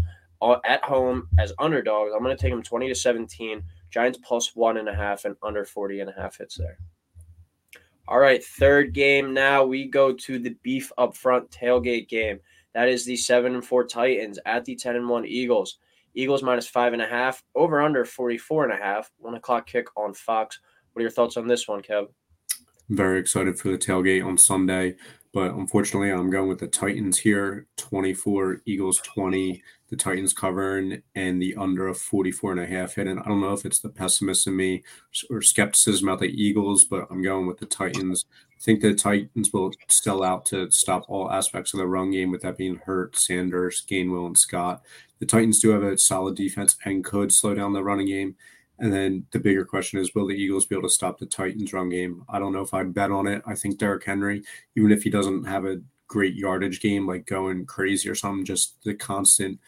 uh, 0.42 0.58
at 0.66 0.84
home 0.84 1.28
as 1.40 1.54
underdogs. 1.60 2.12
I'm 2.14 2.24
going 2.24 2.36
to 2.36 2.42
take 2.42 2.52
them 2.52 2.64
20 2.64 2.90
to 2.90 2.96
17. 2.96 3.64
Giants 3.92 4.20
plus 4.24 4.56
one 4.56 4.78
and 4.78 4.90
a 4.90 4.96
half 4.96 5.26
and 5.26 5.36
under 5.44 5.64
40 5.64 6.02
and 6.02 6.10
a 6.10 6.14
half 6.14 6.38
hits 6.38 6.56
there. 6.58 6.78
All 8.14 8.20
right, 8.20 8.46
third 8.46 8.94
game 8.94 9.34
now. 9.34 9.66
We 9.66 9.86
go 9.86 10.14
to 10.14 10.38
the 10.38 10.56
beef 10.62 10.92
up 11.00 11.18
front 11.18 11.50
tailgate 11.50 12.08
game. 12.08 12.40
That 12.76 12.88
is 12.88 13.06
the 13.06 13.16
seven 13.18 13.56
and 13.56 13.66
four 13.66 13.86
Titans 13.86 14.38
at 14.46 14.64
the 14.66 14.76
10 14.76 14.98
and 14.98 15.10
one 15.10 15.26
Eagles. 15.26 15.80
Eagles 16.14 16.44
minus 16.44 16.68
five 16.68 16.94
and 16.94 17.02
a 17.02 17.08
half, 17.08 17.44
over 17.56 17.82
under 17.82 18.06
44 18.06 18.66
and 18.66 18.74
a 18.74 18.76
half, 18.76 19.10
one 19.18 19.34
o'clock 19.34 19.66
kick 19.66 19.88
on 19.98 20.14
Fox. 20.14 20.60
What 20.92 21.00
are 21.00 21.02
your 21.02 21.10
thoughts 21.10 21.38
on 21.38 21.48
this 21.48 21.68
one, 21.68 21.82
Kev? 21.82 22.10
very 22.88 23.20
excited 23.20 23.58
for 23.58 23.70
the 23.70 23.80
tailgate 23.80 24.24
on 24.24 24.38
Sunday. 24.38 24.94
But 25.34 25.56
unfortunately, 25.56 26.12
I'm 26.12 26.30
going 26.30 26.48
with 26.48 26.60
the 26.60 26.68
Titans 26.68 27.18
here 27.18 27.66
24, 27.78 28.62
Eagles 28.66 29.00
20, 29.00 29.64
the 29.90 29.96
Titans 29.96 30.32
covering, 30.32 31.02
and 31.16 31.42
the 31.42 31.56
under 31.56 31.88
of 31.88 31.98
44 31.98 32.52
and 32.52 32.62
a 32.62 32.68
half 32.68 32.94
hit. 32.94 33.08
And 33.08 33.20
I 33.20 33.24
don't 33.24 33.42
know 33.42 33.54
if 33.54 33.66
it's 33.66 33.80
the 33.80 33.90
pessimist 33.90 34.46
in 34.46 34.56
me 34.56 34.84
or 35.32 35.42
skepticism 35.42 36.08
about 36.08 36.20
the 36.20 36.28
Eagles, 36.28 36.86
but 36.86 37.08
I'm 37.10 37.24
going 37.24 37.48
with 37.48 37.58
the 37.58 37.66
Titans. 37.66 38.26
I 38.56 38.62
think 38.62 38.82
the 38.82 38.94
Titans 38.94 39.52
will 39.52 39.72
sell 39.88 40.24
out 40.24 40.46
to 40.48 40.70
stop 40.70 41.06
all 41.08 41.32
aspects 41.32 41.74
of 41.74 41.80
the 41.80 41.88
run 41.88 42.12
game, 42.12 42.30
with 42.30 42.44
that 42.44 42.58
being 42.58 42.76
Hurt, 42.86 43.18
Sanders, 43.18 43.84
Gainwell, 43.90 44.28
and 44.28 44.38
Scott. 44.38 44.84
The 45.20 45.26
Titans 45.26 45.60
do 45.60 45.72
have 45.72 45.84
a 45.84 45.98
solid 45.98 46.36
defense 46.36 46.78
and 46.86 47.04
could 47.04 47.32
slow 47.32 47.56
down 47.56 47.74
the 47.74 47.84
running 47.84 48.08
game. 48.08 48.36
And 48.80 48.92
then 48.92 49.26
the 49.32 49.40
bigger 49.40 49.66
question 49.66 50.00
is, 50.00 50.14
will 50.14 50.28
the 50.28 50.34
Eagles 50.34 50.66
be 50.66 50.76
able 50.76 50.90
to 50.90 50.94
stop 50.94 51.20
the 51.20 51.26
Titans' 51.26 51.74
run 51.74 51.90
game? 51.90 52.24
I 52.28 52.40
don't 52.40 52.54
know 52.54 52.62
if 52.62 52.74
I'd 52.74 52.94
bet 52.94 53.12
on 53.12 53.28
it. 53.28 53.42
I 53.46 53.56
think 53.56 53.78
Derrick 53.78 54.04
Henry, 54.04 54.44
even 54.76 54.92
if 54.92 55.04
he 55.04 55.10
doesn't 55.10 55.46
have 55.46 55.66
a 55.66 55.82
great 56.08 56.36
yardage 56.36 56.82
game, 56.82 57.08
like 57.08 57.26
going 57.26 57.66
crazy 57.66 58.10
or 58.10 58.16
something, 58.16 58.46
just 58.46 58.84
the 58.84 58.94
constant 58.94 59.60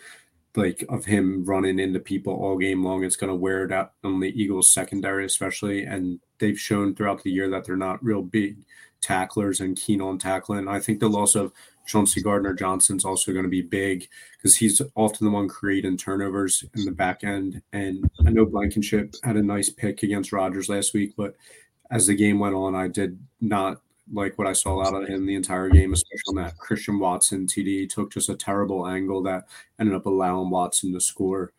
like 0.58 0.86
of 0.90 1.06
him 1.06 1.44
running 1.44 1.80
into 1.80 2.00
people 2.00 2.34
all 2.34 2.58
game 2.58 2.84
long. 2.84 3.04
It's 3.04 3.18
going 3.18 3.30
to 3.30 3.36
wear 3.36 3.66
it 3.66 3.72
out 3.72 3.94
on 4.04 4.20
the 4.20 4.42
Eagles 4.42 4.72
secondary, 4.72 5.26
especially. 5.26 5.84
And 5.84 6.20
they've 6.40 6.60
shown 6.60 6.96
throughout 6.96 7.24
the 7.24 7.32
year 7.32 7.50
that 7.50 7.66
they're 7.66 7.76
not 7.76 8.04
real 8.04 8.22
big 8.22 8.58
tacklers 9.02 9.60
and 9.60 9.78
keen 9.78 10.02
on 10.02 10.18
tackling. 10.18 10.68
I 10.68 10.80
think 10.80 11.00
the 11.00 11.10
loss 11.10 11.36
of 11.36 11.52
Chauncey 11.86 12.22
Gardner 12.22 12.54
Johnson's 12.54 13.06
also 13.06 13.32
going 13.32 13.44
to 13.44 13.50
be 13.50 13.62
big 13.62 14.08
because 14.38 14.56
he's 14.56 14.82
often 14.96 15.26
the 15.26 15.32
one 15.32 15.48
creating 15.48 15.98
turnovers 15.98 16.64
in 16.76 16.86
the 16.86 16.92
back 16.92 17.24
end. 17.24 17.62
And 17.74 18.10
I 18.26 18.32
know 18.32 18.46
Blankenship 18.46 19.16
had 19.24 19.38
a 19.38 19.44
nice 19.44 19.70
pick 19.70 20.04
against 20.04 20.32
Rodgers 20.32 20.70
last 20.70 20.94
week, 20.94 21.14
but 21.16 21.36
as 21.92 22.08
the 22.08 22.16
game 22.16 22.40
went 22.40 22.56
on, 22.56 22.76
I 22.76 22.88
did 22.88 23.20
not 23.42 23.82
like 24.14 24.38
what 24.38 24.48
I 24.48 24.54
saw 24.54 24.86
out 24.86 24.94
of 24.94 25.08
him 25.08 25.26
the 25.26 25.36
entire 25.36 25.70
game, 25.70 25.94
especially 25.94 26.30
on 26.30 26.36
that 26.36 26.58
Christian 26.58 27.00
Watson 27.00 27.48
TD. 27.48 27.90
Took 27.90 28.12
just 28.12 28.30
a 28.30 28.36
terrible 28.36 28.88
angle 28.88 29.24
that 29.24 29.46
ended 29.80 29.96
up 29.96 30.06
allowing 30.06 30.50
Watson 30.50 30.94
to 30.94 31.00
score. 31.00 31.54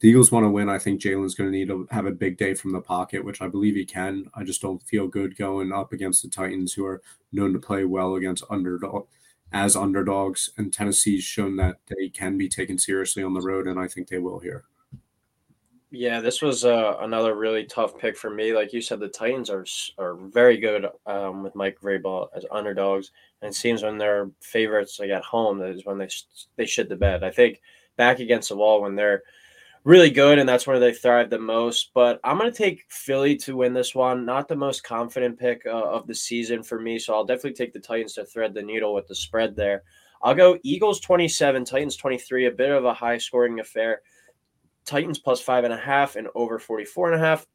The 0.00 0.08
Eagles 0.08 0.30
want 0.30 0.44
to 0.44 0.50
win. 0.50 0.68
I 0.68 0.78
think 0.78 1.00
Jalen's 1.00 1.34
going 1.34 1.50
to 1.50 1.56
need 1.56 1.68
to 1.68 1.88
have 1.90 2.04
a 2.04 2.10
big 2.10 2.36
day 2.36 2.52
from 2.52 2.72
the 2.72 2.82
pocket, 2.82 3.24
which 3.24 3.40
I 3.40 3.48
believe 3.48 3.76
he 3.76 3.86
can. 3.86 4.26
I 4.34 4.44
just 4.44 4.60
don't 4.60 4.82
feel 4.82 5.08
good 5.08 5.38
going 5.38 5.72
up 5.72 5.94
against 5.94 6.22
the 6.22 6.28
Titans, 6.28 6.74
who 6.74 6.84
are 6.84 7.00
known 7.32 7.54
to 7.54 7.58
play 7.58 7.84
well 7.84 8.16
against 8.16 8.44
underdog 8.50 9.06
as 9.52 9.76
underdogs. 9.76 10.50
And 10.56 10.72
Tennessee's 10.72 11.24
shown 11.24 11.56
that 11.56 11.76
they 11.86 12.08
can 12.08 12.36
be 12.36 12.48
taken 12.48 12.78
seriously 12.78 13.22
on 13.22 13.34
the 13.34 13.40
road, 13.40 13.66
and 13.66 13.78
I 13.78 13.88
think 13.88 14.08
they 14.08 14.18
will 14.18 14.38
here. 14.38 14.64
Yeah, 15.90 16.20
this 16.20 16.42
was 16.42 16.64
uh, 16.64 16.96
another 17.00 17.36
really 17.36 17.64
tough 17.64 17.96
pick 17.96 18.16
for 18.16 18.28
me. 18.28 18.52
Like 18.52 18.72
you 18.72 18.80
said, 18.80 19.00
the 19.00 19.08
Titans 19.08 19.48
are 19.50 19.64
are 19.98 20.16
very 20.16 20.58
good 20.58 20.86
um, 21.06 21.42
with 21.42 21.54
Mike 21.54 21.78
Vrabel 21.80 22.28
as 22.34 22.44
underdogs, 22.50 23.12
and 23.40 23.50
it 23.50 23.54
seems 23.54 23.82
when 23.82 23.96
they're 23.96 24.30
favorites 24.40 24.98
like 24.98 25.10
at 25.10 25.24
home 25.24 25.58
that 25.58 25.70
is 25.70 25.86
when 25.86 25.96
they 25.96 26.08
they 26.56 26.66
shit 26.66 26.88
the 26.88 26.96
bed. 26.96 27.22
I 27.22 27.30
think 27.30 27.62
back 27.96 28.18
against 28.18 28.48
the 28.48 28.56
wall 28.56 28.82
when 28.82 28.96
they're 28.96 29.22
really 29.86 30.10
good, 30.10 30.40
and 30.40 30.48
that's 30.48 30.66
where 30.66 30.80
they 30.80 30.92
thrive 30.92 31.30
the 31.30 31.38
most. 31.38 31.92
But 31.94 32.18
I'm 32.24 32.38
going 32.38 32.50
to 32.50 32.56
take 32.56 32.84
Philly 32.88 33.36
to 33.36 33.56
win 33.56 33.72
this 33.72 33.94
one. 33.94 34.26
Not 34.26 34.48
the 34.48 34.56
most 34.56 34.82
confident 34.82 35.38
pick 35.38 35.62
uh, 35.64 35.70
of 35.70 36.08
the 36.08 36.14
season 36.14 36.64
for 36.64 36.80
me, 36.80 36.98
so 36.98 37.14
I'll 37.14 37.24
definitely 37.24 37.54
take 37.54 37.72
the 37.72 37.78
Titans 37.78 38.14
to 38.14 38.24
thread 38.26 38.52
the 38.52 38.62
needle 38.62 38.92
with 38.92 39.06
the 39.06 39.14
spread 39.14 39.54
there. 39.54 39.84
I'll 40.22 40.34
go 40.34 40.58
Eagles 40.64 40.98
27, 41.00 41.64
Titans 41.64 41.96
23, 41.96 42.46
a 42.46 42.50
bit 42.50 42.70
of 42.70 42.84
a 42.84 42.92
high 42.92 43.16
scoring 43.16 43.60
affair. 43.60 44.02
Titans 44.84 45.20
plus 45.20 45.40
five 45.40 45.62
and 45.62 45.72
a 45.72 45.78
half 45.78 46.16
and 46.16 46.28
over 46.34 46.58
44 46.58 47.12
and 47.12 47.22
a 47.22 47.24
half. 47.24 47.46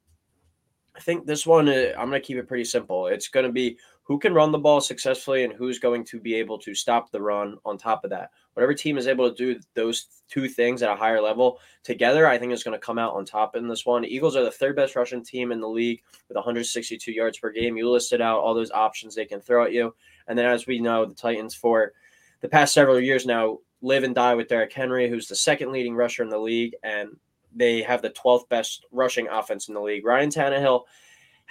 I 0.96 1.02
think 1.02 1.26
this 1.26 1.46
one, 1.46 1.68
uh, 1.68 1.92
I'm 1.98 2.10
going 2.10 2.22
to 2.22 2.26
keep 2.26 2.38
it 2.38 2.48
pretty 2.48 2.66
simple. 2.66 3.08
It's 3.08 3.28
going 3.28 3.46
to 3.46 3.52
be 3.52 3.78
who 4.12 4.20
can 4.20 4.34
run 4.34 4.51
the 4.51 4.60
ball 4.60 4.82
successfully 4.82 5.46
and 5.46 5.53
who's 5.53 5.80
going 5.80 6.03
to 6.03 6.20
be 6.20 6.34
able 6.34 6.60
to 6.60 6.75
stop 6.75 7.10
the 7.10 7.22
run 7.22 7.58
on 7.63 7.77
top 7.77 8.03
of 8.03 8.10
that. 8.10 8.30
Whatever 8.56 8.74
team 8.74 8.98
is 8.98 9.08
able 9.08 9.30
to 9.30 9.34
do 9.34 9.58
those 9.74 10.08
two 10.27 10.50
things 10.50 10.84
at 10.84 10.91
a 10.91 10.98
higher 10.98 11.22
level 11.22 11.60
together, 11.82 12.27
I 12.27 12.38
think 12.38 12.51
is 12.51 12.62
going 12.62 12.77
to 12.77 12.86
come 12.86 13.00
out 13.00 13.13
on 13.13 13.24
top 13.24 13.56
in 13.56 13.70
this 13.70 13.86
one. 13.86 14.03
Eagles 14.03 14.36
are 14.36 14.44
the 14.44 14.51
third 14.51 14.75
best 14.75 14.98
rushing 14.98 15.24
team 15.24 15.53
in 15.53 15.62
the 15.62 15.70
league 15.70 16.01
with 16.27 16.36
162 16.36 17.10
yards 17.10 17.39
per 17.39 17.51
game. 17.51 17.77
You 17.77 17.89
listed 17.89 18.20
out 18.20 18.41
all 18.41 18.53
those 18.53 18.72
options 18.72 19.15
they 19.15 19.24
can 19.24 19.39
throw 19.39 19.63
at 19.63 19.72
you. 19.72 19.96
And 20.27 20.38
then, 20.38 20.46
as 20.46 20.68
we 20.68 20.82
know, 20.82 21.06
the 21.06 21.15
Titans 21.15 21.56
for 21.56 21.94
the 22.41 22.50
past 22.50 22.74
several 22.74 23.00
years 23.00 23.25
now 23.25 23.60
live 23.82 24.03
and 24.03 24.13
die 24.13 24.36
with 24.36 24.50
Derrick 24.50 24.74
Henry, 24.74 25.08
who's 25.08 25.30
the 25.30 25.38
second 25.38 25.72
leading 25.72 25.96
rusher 25.96 26.22
in 26.22 26.27
the 26.30 26.38
league, 26.38 26.75
and 26.84 27.15
they 27.56 27.82
have 27.82 28.01
the 28.01 28.10
12th 28.10 28.50
best 28.50 28.86
rushing 28.91 29.30
offense 29.30 29.70
in 29.70 29.74
the 29.74 29.80
league. 29.80 30.06
Ryan 30.06 30.30
Tannehill 30.30 30.84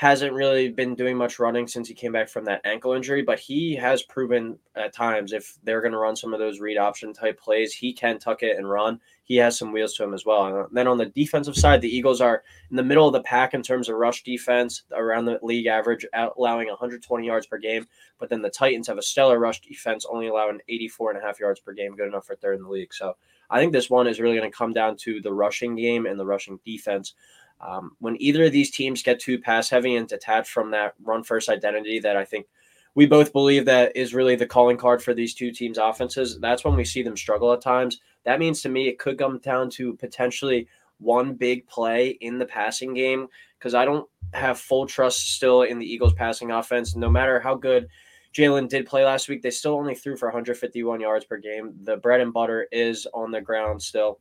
hasn't 0.01 0.33
really 0.33 0.71
been 0.71 0.95
doing 0.95 1.15
much 1.15 1.39
running 1.39 1.69
since 1.69 1.87
he 1.87 1.93
came 1.93 2.11
back 2.11 2.27
from 2.27 2.43
that 2.47 2.63
ankle 2.65 2.95
injury, 2.95 3.21
but 3.21 3.39
he 3.39 3.77
has 3.77 4.03
proven 4.05 4.59
at 4.75 4.95
times 4.95 5.35
if 5.35 5.59
they're 5.63 5.83
going 5.83 5.93
to 5.93 5.99
run 5.99 6.17
some 6.17 6.33
of 6.33 6.41
those 6.41 6.59
read 6.59 6.79
option 6.79 7.13
type 7.13 7.39
plays, 7.39 7.75
he 7.75 7.93
can 7.93 8.19
tuck 8.19 8.43
it 8.43 8.57
and 8.57 8.67
run. 8.67 8.99
He 9.25 9.37
has 9.37 9.59
some 9.59 9.73
wheels 9.73 9.93
to 9.97 10.05
him 10.05 10.15
as 10.15 10.25
well. 10.25 10.47
And 10.47 10.75
then 10.75 10.89
on 10.89 10.97
the 10.97 11.05
defensive 11.05 11.55
side, 11.55 11.83
the 11.83 11.95
Eagles 11.95 12.23
are 12.23 12.43
in 12.71 12.77
the 12.77 12.83
middle 12.83 13.07
of 13.07 13.13
the 13.13 13.21
pack 13.21 13.53
in 13.53 13.63
terms 13.63 13.91
of 13.91 13.97
rush 13.97 14.23
defense, 14.23 14.85
around 14.91 15.27
the 15.27 15.39
league 15.43 15.67
average, 15.67 16.07
allowing 16.15 16.69
120 16.69 17.27
yards 17.27 17.47
per 17.47 17.59
game. 17.59 17.87
But 18.19 18.31
then 18.31 18.41
the 18.41 18.49
Titans 18.49 18.89
have 18.89 18.97
a 18.97 19.03
stellar 19.03 19.39
rush 19.39 19.61
defense, 19.61 20.07
only 20.11 20.29
allowing 20.29 20.61
84 20.67 21.11
and 21.11 21.21
a 21.21 21.27
half 21.27 21.39
yards 21.39 21.61
per 21.61 21.75
game, 21.75 21.95
good 21.95 22.09
enough 22.09 22.25
for 22.25 22.37
third 22.37 22.57
in 22.57 22.63
the 22.63 22.71
league. 22.71 22.95
So 22.95 23.19
I 23.51 23.61
think 23.61 23.75
this 23.75 23.91
one 23.91 24.07
is 24.07 24.19
really 24.19 24.39
going 24.39 24.51
to 24.51 24.57
come 24.57 24.73
down 24.73 24.97
to 25.01 25.21
the 25.21 25.33
rushing 25.33 25.77
game 25.77 26.07
and 26.07 26.19
the 26.19 26.25
rushing 26.25 26.59
defense. 26.65 27.13
Um, 27.61 27.93
when 27.99 28.21
either 28.21 28.45
of 28.45 28.53
these 28.53 28.71
teams 28.71 29.03
get 29.03 29.21
too 29.21 29.39
pass 29.39 29.69
heavy 29.69 29.97
and 29.97 30.09
detached 30.09 30.51
from 30.51 30.71
that 30.71 30.95
run 31.03 31.23
first 31.23 31.49
identity 31.49 31.99
that 32.01 32.17
I 32.17 32.25
think 32.25 32.47
we 32.95 33.07
both 33.07 33.33
believe 33.33 33.65
that 33.67 33.95
is 33.97 34.15
really 34.15 34.35
the 34.35 34.47
calling 34.47 34.77
card 34.77 35.03
for 35.03 35.15
these 35.15 35.35
two 35.35 35.53
teams' 35.53 35.79
offenses, 35.79 36.39
that's 36.41 36.65
when 36.65 36.75
we 36.75 36.85
see 36.85 37.03
them 37.03 37.17
struggle 37.17 37.53
at 37.53 37.61
times. 37.61 38.01
That 38.25 38.41
means 38.41 38.63
to 38.63 38.69
me 38.69 38.89
it 38.89 38.99
could 38.99 39.19
come 39.19 39.39
down 39.39 39.71
to 39.71 39.95
potentially 39.97 40.67
one 40.99 41.35
big 41.35 41.67
play 41.67 42.11
in 42.21 42.39
the 42.39 42.47
passing 42.47 42.95
game 42.95 43.29
because 43.59 43.75
I 43.75 43.85
don't 43.85 44.09
have 44.35 44.59
full 44.59 44.87
trust 44.87 45.35
still 45.35 45.63
in 45.63 45.79
the 45.79 45.87
Eagles' 45.87 46.15
passing 46.15 46.51
offense. 46.51 46.97
No 46.97 47.11
matter 47.11 47.41
how 47.41 47.55
good 47.55 47.89
Jalen 48.35 48.69
did 48.69 48.87
play 48.87 49.05
last 49.05 49.29
week, 49.29 49.43
they 49.43 49.51
still 49.51 49.75
only 49.75 49.95
threw 49.95 50.17
for 50.17 50.29
151 50.29 51.01
yards 51.01 51.25
per 51.25 51.37
game. 51.37 51.75
The 51.83 51.97
bread 51.97 52.21
and 52.21 52.33
butter 52.33 52.67
is 52.71 53.07
on 53.13 53.31
the 53.31 53.41
ground 53.41 53.83
still. 53.83 54.21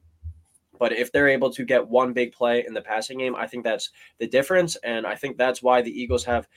But 0.80 0.94
if 0.94 1.12
they're 1.12 1.28
able 1.28 1.52
to 1.52 1.66
get 1.66 1.88
one 1.88 2.14
big 2.14 2.32
play 2.32 2.66
in 2.66 2.74
the 2.74 2.82
passing 2.82 3.20
game, 3.20 3.36
I 3.36 3.46
think 3.46 3.64
that's 3.64 3.92
the 4.18 4.28
difference. 4.28 4.76
And 4.78 5.06
I 5.06 5.16
think 5.16 5.38
that's 5.38 5.62
why 5.62 5.82
the 5.82 5.92
Eagles 5.92 6.26
have 6.26 6.48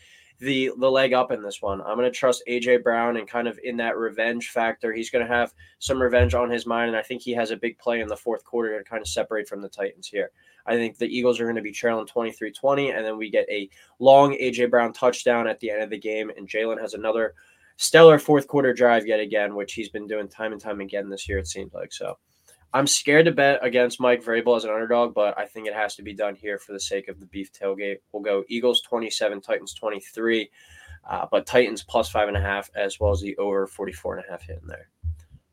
the 0.43 0.73
the 0.79 0.91
leg 0.91 1.13
up 1.13 1.31
in 1.31 1.43
this 1.43 1.63
one. 1.63 1.81
I'm 1.81 1.97
going 1.97 2.11
to 2.11 2.19
trust 2.19 2.43
AJ 2.49 2.83
Brown 2.83 3.17
and 3.17 3.29
kind 3.29 3.47
of 3.47 3.59
in 3.63 3.77
that 3.77 3.97
revenge 3.97 4.49
factor. 4.49 4.93
He's 4.93 5.11
going 5.11 5.25
to 5.25 5.33
have 5.33 5.55
some 5.79 6.03
revenge 6.03 6.35
on 6.35 6.51
his 6.51 6.67
mind, 6.67 6.89
and 6.89 6.97
I 6.97 7.03
think 7.03 7.23
he 7.23 7.33
has 7.33 7.51
a 7.51 7.57
big 7.57 7.79
play 7.79 8.01
in 8.01 8.09
the 8.09 8.17
fourth 8.17 8.45
quarter 8.45 8.77
to 8.77 8.85
kind 8.85 9.01
of 9.01 9.09
separate 9.09 9.49
from 9.49 9.63
the 9.63 9.69
Titans 9.69 10.09
here. 10.09 10.33
I 10.67 10.75
think 10.75 10.99
the 10.99 11.07
Eagles 11.07 11.41
are 11.41 11.45
going 11.45 11.57
to 11.57 11.63
be 11.63 11.73
trailing 11.73 12.07
23-20, 12.07 12.97
and 12.97 13.05
then 13.05 13.17
we 13.17 13.31
get 13.31 13.49
a 13.51 13.69
long 14.01 14.35
AJ 14.35 14.71
Brown 14.71 14.93
touchdown 14.93 15.47
at 15.47 15.61
the 15.61 15.71
end 15.71 15.83
of 15.83 15.91
the 15.91 15.99
game, 15.99 16.31
and 16.37 16.49
Jalen 16.49 16.81
has 16.81 16.95
another 16.95 17.35
stellar 17.77 18.19
fourth 18.19 18.49
quarter 18.49 18.73
drive 18.73 19.07
yet 19.07 19.21
again, 19.21 19.55
which 19.55 19.75
he's 19.75 19.89
been 19.89 20.07
doing 20.07 20.29
time 20.29 20.53
and 20.53 20.61
time 20.61 20.81
again 20.81 21.09
this 21.09 21.29
year. 21.29 21.39
It 21.39 21.47
seems 21.47 21.73
like 21.73 21.93
so. 21.93 22.19
I'm 22.75 22.87
scared 22.87 23.27
to 23.27 23.33
bet 23.33 23.59
against 23.63 24.01
Mike 24.01 24.25
Vrabel 24.25 24.57
as 24.57 24.65
an 24.65 24.71
underdog, 24.71 25.15
but 25.15 25.39
I 25.39 25.45
think 25.45 25.67
it 25.67 25.75
has 25.75 25.95
to 25.97 26.03
be 26.03 26.15
done 26.15 26.35
here 26.35 26.59
for 26.59 26.73
the 26.73 26.81
sake 26.81 27.09
of 27.09 27.21
the 27.21 27.27
beef 27.27 27.53
tailgate. 27.53 27.99
We'll 28.13 28.23
go 28.23 28.45
Eagles 28.49 28.81
27, 28.81 29.43
Titans 29.43 29.75
23, 29.75 30.51
uh, 31.09 31.27
but 31.31 31.47
Titans 31.47 31.83
plus 31.83 32.09
five 32.09 32.29
and 32.29 32.37
a 32.37 32.41
half, 32.41 32.71
as 32.75 32.99
well 32.99 33.13
as 33.13 33.21
the 33.21 33.37
over 33.37 33.67
44 33.67 34.17
and 34.17 34.25
a 34.27 34.31
half 34.31 34.43
hit 34.43 34.61
in 34.63 34.69
there. 34.69 34.89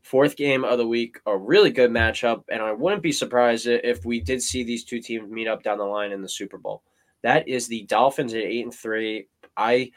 Fourth 0.01 0.37
game 0.37 0.63
of 0.63 0.77
the 0.77 0.87
week, 0.87 1.19
a 1.25 1.37
really 1.37 1.71
good 1.71 1.91
matchup, 1.91 2.43
and 2.49 2.61
I 2.61 2.71
wouldn't 2.71 3.03
be 3.03 3.11
surprised 3.11 3.67
if 3.67 4.05
we 4.05 4.21
did 4.21 4.41
see 4.41 4.63
these 4.63 4.85
two 4.85 5.01
teams 5.01 5.29
meet 5.29 5.47
up 5.47 5.61
down 5.61 5.77
the 5.77 5.83
line 5.83 6.13
in 6.13 6.21
the 6.21 6.29
Super 6.29 6.57
Bowl. 6.57 6.83
That 7.21 7.47
is 7.49 7.67
the 7.67 7.83
Dolphins 7.83 8.33
at 8.33 8.43
eight 8.43 8.63
and 8.63 8.73
three. 8.73 9.27
I 9.57 9.91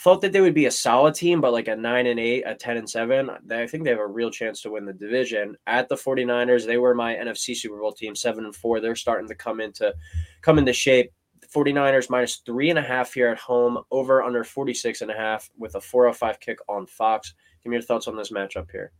thought 0.00 0.20
that 0.20 0.32
they 0.32 0.40
would 0.40 0.54
be 0.54 0.66
a 0.66 0.70
solid 0.70 1.14
team, 1.14 1.40
but 1.40 1.52
like 1.52 1.68
a 1.68 1.74
nine 1.76 2.06
and 2.06 2.20
eight, 2.20 2.44
a 2.46 2.54
10 2.54 2.76
and 2.76 2.88
seven, 2.88 3.30
I 3.50 3.66
think 3.66 3.84
they 3.84 3.90
have 3.90 3.98
a 3.98 4.06
real 4.06 4.30
chance 4.30 4.62
to 4.62 4.70
win 4.70 4.84
the 4.84 4.92
division. 4.92 5.56
At 5.66 5.88
the 5.88 5.96
49ers, 5.96 6.66
they 6.66 6.78
were 6.78 6.94
my 6.94 7.14
NFC 7.14 7.56
Super 7.56 7.78
Bowl 7.78 7.92
team, 7.92 8.14
seven 8.14 8.44
and 8.44 8.54
four. 8.54 8.80
They're 8.80 8.94
starting 8.94 9.28
to 9.28 9.34
come 9.34 9.60
into 9.60 9.92
come 10.40 10.58
into 10.58 10.72
shape. 10.72 11.12
49ers 11.54 12.10
minus 12.10 12.36
three 12.44 12.68
and 12.68 12.78
a 12.78 12.82
half 12.82 13.14
here 13.14 13.28
at 13.28 13.38
home, 13.38 13.78
over 13.90 14.22
under 14.22 14.44
46 14.44 15.00
and 15.00 15.10
a 15.10 15.14
half 15.14 15.50
with 15.56 15.74
a 15.76 15.80
405 15.80 16.40
kick 16.40 16.58
on 16.68 16.86
Fox. 16.86 17.34
Give 17.62 17.70
me 17.70 17.76
your 17.76 17.82
thoughts 17.82 18.06
on 18.06 18.16
this 18.16 18.30
matchup 18.30 18.70
here. 18.70 18.92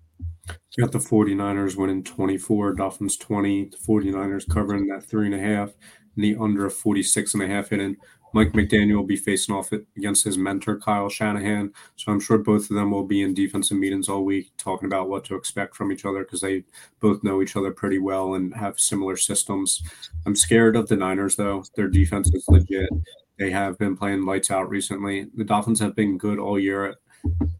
got 0.78 0.92
the 0.92 0.98
49ers 0.98 1.76
winning 1.76 2.02
24, 2.02 2.72
Dolphins 2.72 3.18
20, 3.18 3.64
the 3.64 3.76
49ers 3.76 4.48
covering 4.48 4.86
that 4.88 5.04
three 5.04 5.26
and 5.26 5.34
a 5.34 5.38
half, 5.38 5.72
and 6.16 6.24
the 6.24 6.36
under 6.40 6.70
46 6.70 7.34
and 7.34 7.42
a 7.42 7.46
half 7.46 7.68
hitting. 7.68 7.96
Mike 8.32 8.52
McDaniel 8.52 8.96
will 8.96 9.04
be 9.04 9.16
facing 9.16 9.54
off 9.54 9.72
against 9.96 10.24
his 10.24 10.38
mentor, 10.38 10.78
Kyle 10.78 11.08
Shanahan. 11.08 11.72
So 11.96 12.12
I'm 12.12 12.20
sure 12.20 12.38
both 12.38 12.70
of 12.70 12.76
them 12.76 12.90
will 12.90 13.04
be 13.04 13.22
in 13.22 13.34
defensive 13.34 13.76
meetings 13.76 14.08
all 14.08 14.24
week 14.24 14.50
talking 14.58 14.86
about 14.86 15.08
what 15.08 15.24
to 15.26 15.34
expect 15.34 15.76
from 15.76 15.92
each 15.92 16.04
other 16.04 16.20
because 16.20 16.40
they 16.40 16.64
both 17.00 17.22
know 17.24 17.42
each 17.42 17.56
other 17.56 17.70
pretty 17.70 17.98
well 17.98 18.34
and 18.34 18.54
have 18.54 18.78
similar 18.78 19.16
systems. 19.16 19.82
I'm 20.26 20.36
scared 20.36 20.76
of 20.76 20.88
the 20.88 20.96
Niners, 20.96 21.36
though. 21.36 21.64
Their 21.74 21.88
defense 21.88 22.32
is 22.34 22.44
legit. 22.48 22.90
They 23.38 23.50
have 23.50 23.78
been 23.78 23.96
playing 23.96 24.26
lights 24.26 24.50
out 24.50 24.68
recently. 24.68 25.28
The 25.34 25.44
Dolphins 25.44 25.80
have 25.80 25.94
been 25.94 26.18
good 26.18 26.38
all 26.38 26.58
year 26.58 26.96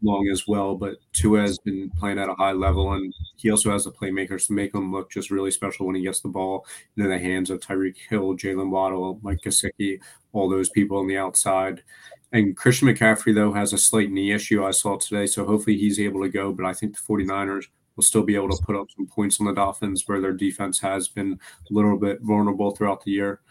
long 0.01 0.29
as 0.31 0.47
well. 0.47 0.75
But 0.75 0.95
Tua 1.13 1.41
has 1.41 1.57
been 1.59 1.89
playing 1.91 2.19
at 2.19 2.29
a 2.29 2.35
high 2.35 2.51
level, 2.51 2.93
and 2.93 3.13
he 3.35 3.51
also 3.51 3.71
has 3.71 3.83
the 3.83 3.91
playmakers 3.91 4.47
to 4.47 4.53
make 4.53 4.73
him 4.73 4.91
look 4.91 5.11
just 5.11 5.31
really 5.31 5.51
special 5.51 5.85
when 5.85 5.95
he 5.95 6.03
gets 6.03 6.21
the 6.21 6.29
ball 6.29 6.65
in 6.97 7.09
the 7.09 7.19
hands 7.19 7.49
of 7.49 7.59
Tyreek 7.59 7.95
Hill, 8.09 8.35
Jaylen 8.35 8.69
Waddle, 8.69 9.19
Mike 9.21 9.41
Gesicki, 9.43 9.99
all 10.33 10.49
those 10.49 10.69
people 10.69 10.97
on 10.97 11.07
the 11.07 11.17
outside. 11.17 11.83
And 12.31 12.55
Christian 12.55 12.87
McCaffrey, 12.87 13.33
though, 13.33 13.53
has 13.53 13.73
a 13.73 13.77
slight 13.77 14.11
knee 14.11 14.31
issue 14.31 14.63
I 14.63 14.71
saw 14.71 14.97
today. 14.97 15.25
So 15.25 15.45
hopefully 15.45 15.77
he's 15.77 15.99
able 15.99 16.21
to 16.21 16.29
go. 16.29 16.53
But 16.53 16.65
I 16.65 16.73
think 16.73 16.95
the 16.95 17.01
49ers 17.01 17.65
will 17.95 18.03
still 18.03 18.23
be 18.23 18.35
able 18.35 18.49
to 18.49 18.63
put 18.63 18.75
up 18.75 18.87
some 18.95 19.07
points 19.07 19.39
on 19.39 19.47
the 19.47 19.53
Dolphins 19.53 20.03
where 20.05 20.21
their 20.21 20.33
defense 20.33 20.79
has 20.79 21.07
been 21.07 21.33
a 21.33 21.73
little 21.73 21.97
bit 21.97 22.19
vulnerable 22.21 22.71
throughout 22.71 23.03
the 23.03 23.11
year. 23.11 23.41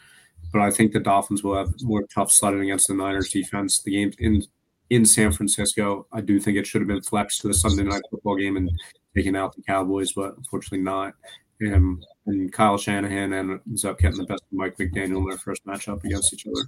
But 0.52 0.62
I 0.62 0.70
think 0.70 0.92
the 0.92 1.00
Dolphins 1.00 1.42
will 1.42 1.56
have 1.56 1.74
more 1.82 2.04
tough 2.14 2.30
sledding 2.30 2.62
against 2.62 2.88
the 2.88 2.94
Niners 2.94 3.30
defense. 3.30 3.82
The 3.82 3.90
game 3.90 4.12
in 4.18 4.42
in 4.90 5.04
San 5.04 5.32
Francisco. 5.32 6.06
I 6.12 6.20
do 6.20 6.40
think 6.40 6.56
it 6.56 6.66
should 6.66 6.80
have 6.80 6.88
been 6.88 7.02
flexed 7.02 7.40
to 7.42 7.48
the 7.48 7.54
Sunday 7.54 7.84
night 7.84 8.02
football 8.10 8.36
game 8.36 8.56
and 8.56 8.70
taken 9.14 9.36
out 9.36 9.54
the 9.54 9.62
Cowboys, 9.62 10.12
but 10.12 10.36
unfortunately 10.36 10.84
not. 10.84 11.14
and, 11.60 12.04
and 12.26 12.52
Kyle 12.52 12.78
Shanahan 12.78 13.32
ends 13.32 13.84
up 13.84 13.98
getting 13.98 14.18
the 14.18 14.26
best 14.26 14.42
of 14.42 14.52
Mike 14.52 14.76
McDaniel 14.76 15.18
in 15.18 15.28
their 15.28 15.38
first 15.38 15.66
matchup 15.66 16.04
against 16.04 16.32
each 16.32 16.46
other. 16.46 16.62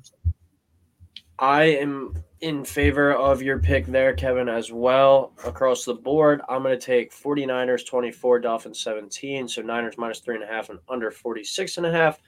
I 1.38 1.62
am 1.62 2.22
in 2.42 2.66
favor 2.66 3.14
of 3.14 3.40
your 3.40 3.58
pick 3.58 3.86
there, 3.86 4.14
Kevin, 4.14 4.48
as 4.48 4.70
well. 4.70 5.32
Across 5.46 5.86
the 5.86 5.94
board, 5.94 6.42
I'm 6.50 6.62
going 6.62 6.78
to 6.78 6.86
take 6.86 7.14
49ers 7.14 7.86
24, 7.86 8.40
Dolphins 8.40 8.80
17. 8.80 9.48
So 9.48 9.62
Niners 9.62 9.96
minus 9.96 10.20
three 10.20 10.34
and 10.34 10.44
a 10.44 10.46
half 10.46 10.68
and 10.68 10.78
under 10.90 11.10
46 11.10 11.78
and 11.78 11.86
a 11.86 11.92
half. 11.92 12.18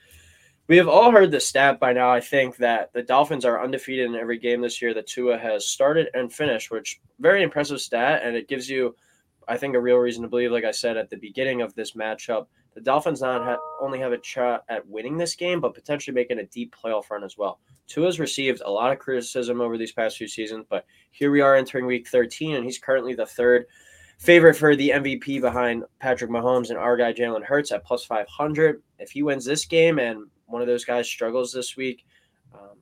We 0.69 0.77
have 0.77 0.87
all 0.87 1.11
heard 1.11 1.31
the 1.31 1.41
stat 1.41 1.77
by 1.77 1.91
now. 1.91 2.09
I 2.09 2.21
think 2.21 2.55
that 2.57 2.93
the 2.93 3.03
Dolphins 3.03 3.43
are 3.43 3.61
undefeated 3.61 4.05
in 4.05 4.15
every 4.15 4.37
game 4.39 4.61
this 4.61 4.81
year 4.81 4.93
that 4.93 5.07
Tua 5.07 5.37
has 5.37 5.67
started 5.67 6.07
and 6.13 6.31
finished, 6.31 6.71
which 6.71 7.01
very 7.19 7.43
impressive 7.43 7.81
stat, 7.81 8.21
and 8.23 8.33
it 8.33 8.47
gives 8.47 8.69
you, 8.69 8.95
I 9.45 9.57
think, 9.57 9.75
a 9.75 9.81
real 9.81 9.97
reason 9.97 10.23
to 10.23 10.29
believe. 10.29 10.53
Like 10.53 10.63
I 10.63 10.71
said 10.71 10.95
at 10.95 11.09
the 11.09 11.17
beginning 11.17 11.61
of 11.61 11.75
this 11.75 11.93
matchup, 11.93 12.47
the 12.75 12.81
Dolphins 12.81 13.19
not 13.19 13.43
ha- 13.43 13.59
only 13.81 13.99
have 13.99 14.13
a 14.13 14.23
shot 14.23 14.63
at 14.69 14.87
winning 14.87 15.17
this 15.17 15.35
game, 15.35 15.59
but 15.59 15.73
potentially 15.73 16.15
making 16.15 16.39
a 16.39 16.45
deep 16.45 16.73
playoff 16.73 17.09
run 17.09 17.25
as 17.25 17.37
well. 17.37 17.59
Tua's 17.87 18.17
received 18.17 18.61
a 18.63 18.71
lot 18.71 18.93
of 18.93 18.99
criticism 18.99 19.59
over 19.59 19.77
these 19.77 19.91
past 19.91 20.17
few 20.17 20.29
seasons, 20.29 20.65
but 20.69 20.85
here 21.11 21.29
we 21.29 21.41
are 21.41 21.55
entering 21.55 21.85
week 21.85 22.07
13, 22.07 22.55
and 22.55 22.63
he's 22.63 22.79
currently 22.79 23.13
the 23.13 23.25
third 23.25 23.65
favorite 24.17 24.55
for 24.55 24.77
the 24.77 24.91
MVP 24.91 25.41
behind 25.41 25.83
Patrick 25.99 26.31
Mahomes 26.31 26.69
and 26.69 26.79
our 26.79 26.95
guy 26.95 27.11
Jalen 27.11 27.43
Hurts 27.43 27.73
at 27.73 27.83
plus 27.83 28.05
500. 28.05 28.81
If 28.97 29.11
he 29.11 29.23
wins 29.23 29.43
this 29.43 29.65
game 29.65 29.99
and 29.99 30.27
one 30.53 30.61
of 30.61 30.67
those 30.67 30.85
guys 30.85 31.07
struggles 31.07 31.51
this 31.51 31.75
week, 31.75 32.05
um, 32.53 32.77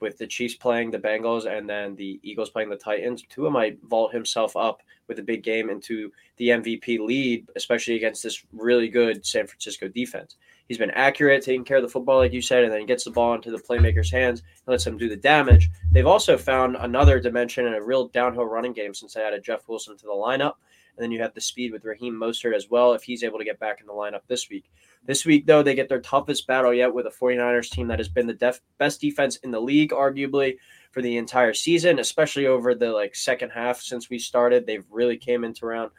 with 0.00 0.18
the 0.18 0.26
Chiefs 0.26 0.54
playing 0.54 0.90
the 0.90 0.98
Bengals 0.98 1.46
and 1.46 1.68
then 1.68 1.96
the 1.96 2.20
Eagles 2.22 2.50
playing 2.50 2.68
the 2.68 2.76
Titans, 2.76 3.22
Tua 3.30 3.50
might 3.50 3.78
vault 3.84 4.12
himself 4.12 4.56
up 4.56 4.82
with 5.08 5.18
a 5.18 5.22
big 5.22 5.42
game 5.42 5.70
into 5.70 6.12
the 6.36 6.48
MVP 6.48 6.98
lead, 6.98 7.46
especially 7.54 7.94
against 7.94 8.22
this 8.22 8.44
really 8.52 8.88
good 8.88 9.24
San 9.24 9.46
Francisco 9.46 9.88
defense. 9.88 10.36
He's 10.68 10.78
been 10.78 10.90
accurate, 10.90 11.44
taking 11.44 11.64
care 11.64 11.76
of 11.76 11.84
the 11.84 11.88
football, 11.88 12.18
like 12.18 12.32
you 12.32 12.42
said, 12.42 12.64
and 12.64 12.72
then 12.72 12.80
he 12.80 12.86
gets 12.86 13.04
the 13.04 13.12
ball 13.12 13.34
into 13.34 13.52
the 13.52 13.58
playmaker's 13.58 14.10
hands 14.10 14.40
and 14.40 14.72
lets 14.72 14.84
them 14.84 14.98
do 14.98 15.08
the 15.08 15.16
damage. 15.16 15.70
They've 15.92 16.06
also 16.06 16.36
found 16.36 16.76
another 16.80 17.20
dimension 17.20 17.66
in 17.66 17.74
a 17.74 17.82
real 17.82 18.08
downhill 18.08 18.46
running 18.46 18.72
game 18.72 18.92
since 18.92 19.14
they 19.14 19.22
added 19.22 19.44
Jeff 19.44 19.68
Wilson 19.68 19.96
to 19.96 20.06
the 20.06 20.10
lineup. 20.10 20.54
And 20.96 21.04
then 21.04 21.10
you 21.10 21.20
have 21.20 21.34
the 21.34 21.40
speed 21.40 21.72
with 21.72 21.84
Raheem 21.84 22.14
Mostert 22.14 22.54
as 22.54 22.70
well, 22.70 22.94
if 22.94 23.02
he's 23.02 23.22
able 23.22 23.38
to 23.38 23.44
get 23.44 23.58
back 23.58 23.80
in 23.80 23.86
the 23.86 23.92
lineup 23.92 24.22
this 24.28 24.48
week. 24.48 24.70
This 25.04 25.24
week, 25.24 25.46
though, 25.46 25.62
they 25.62 25.74
get 25.74 25.88
their 25.88 26.00
toughest 26.00 26.46
battle 26.46 26.72
yet 26.72 26.92
with 26.92 27.06
a 27.06 27.10
49ers 27.10 27.70
team 27.70 27.86
that 27.88 27.98
has 27.98 28.08
been 28.08 28.26
the 28.26 28.34
def- 28.34 28.60
best 28.78 29.00
defense 29.00 29.36
in 29.36 29.50
the 29.50 29.60
league, 29.60 29.90
arguably, 29.90 30.56
for 30.90 31.02
the 31.02 31.16
entire 31.16 31.52
season, 31.52 31.98
especially 31.98 32.46
over 32.46 32.74
the 32.74 32.90
like 32.90 33.14
second 33.14 33.50
half 33.50 33.80
since 33.80 34.08
we 34.08 34.18
started. 34.18 34.66
They've 34.66 34.86
really 34.90 35.16
came 35.16 35.44
into 35.44 35.66
round. 35.66 35.90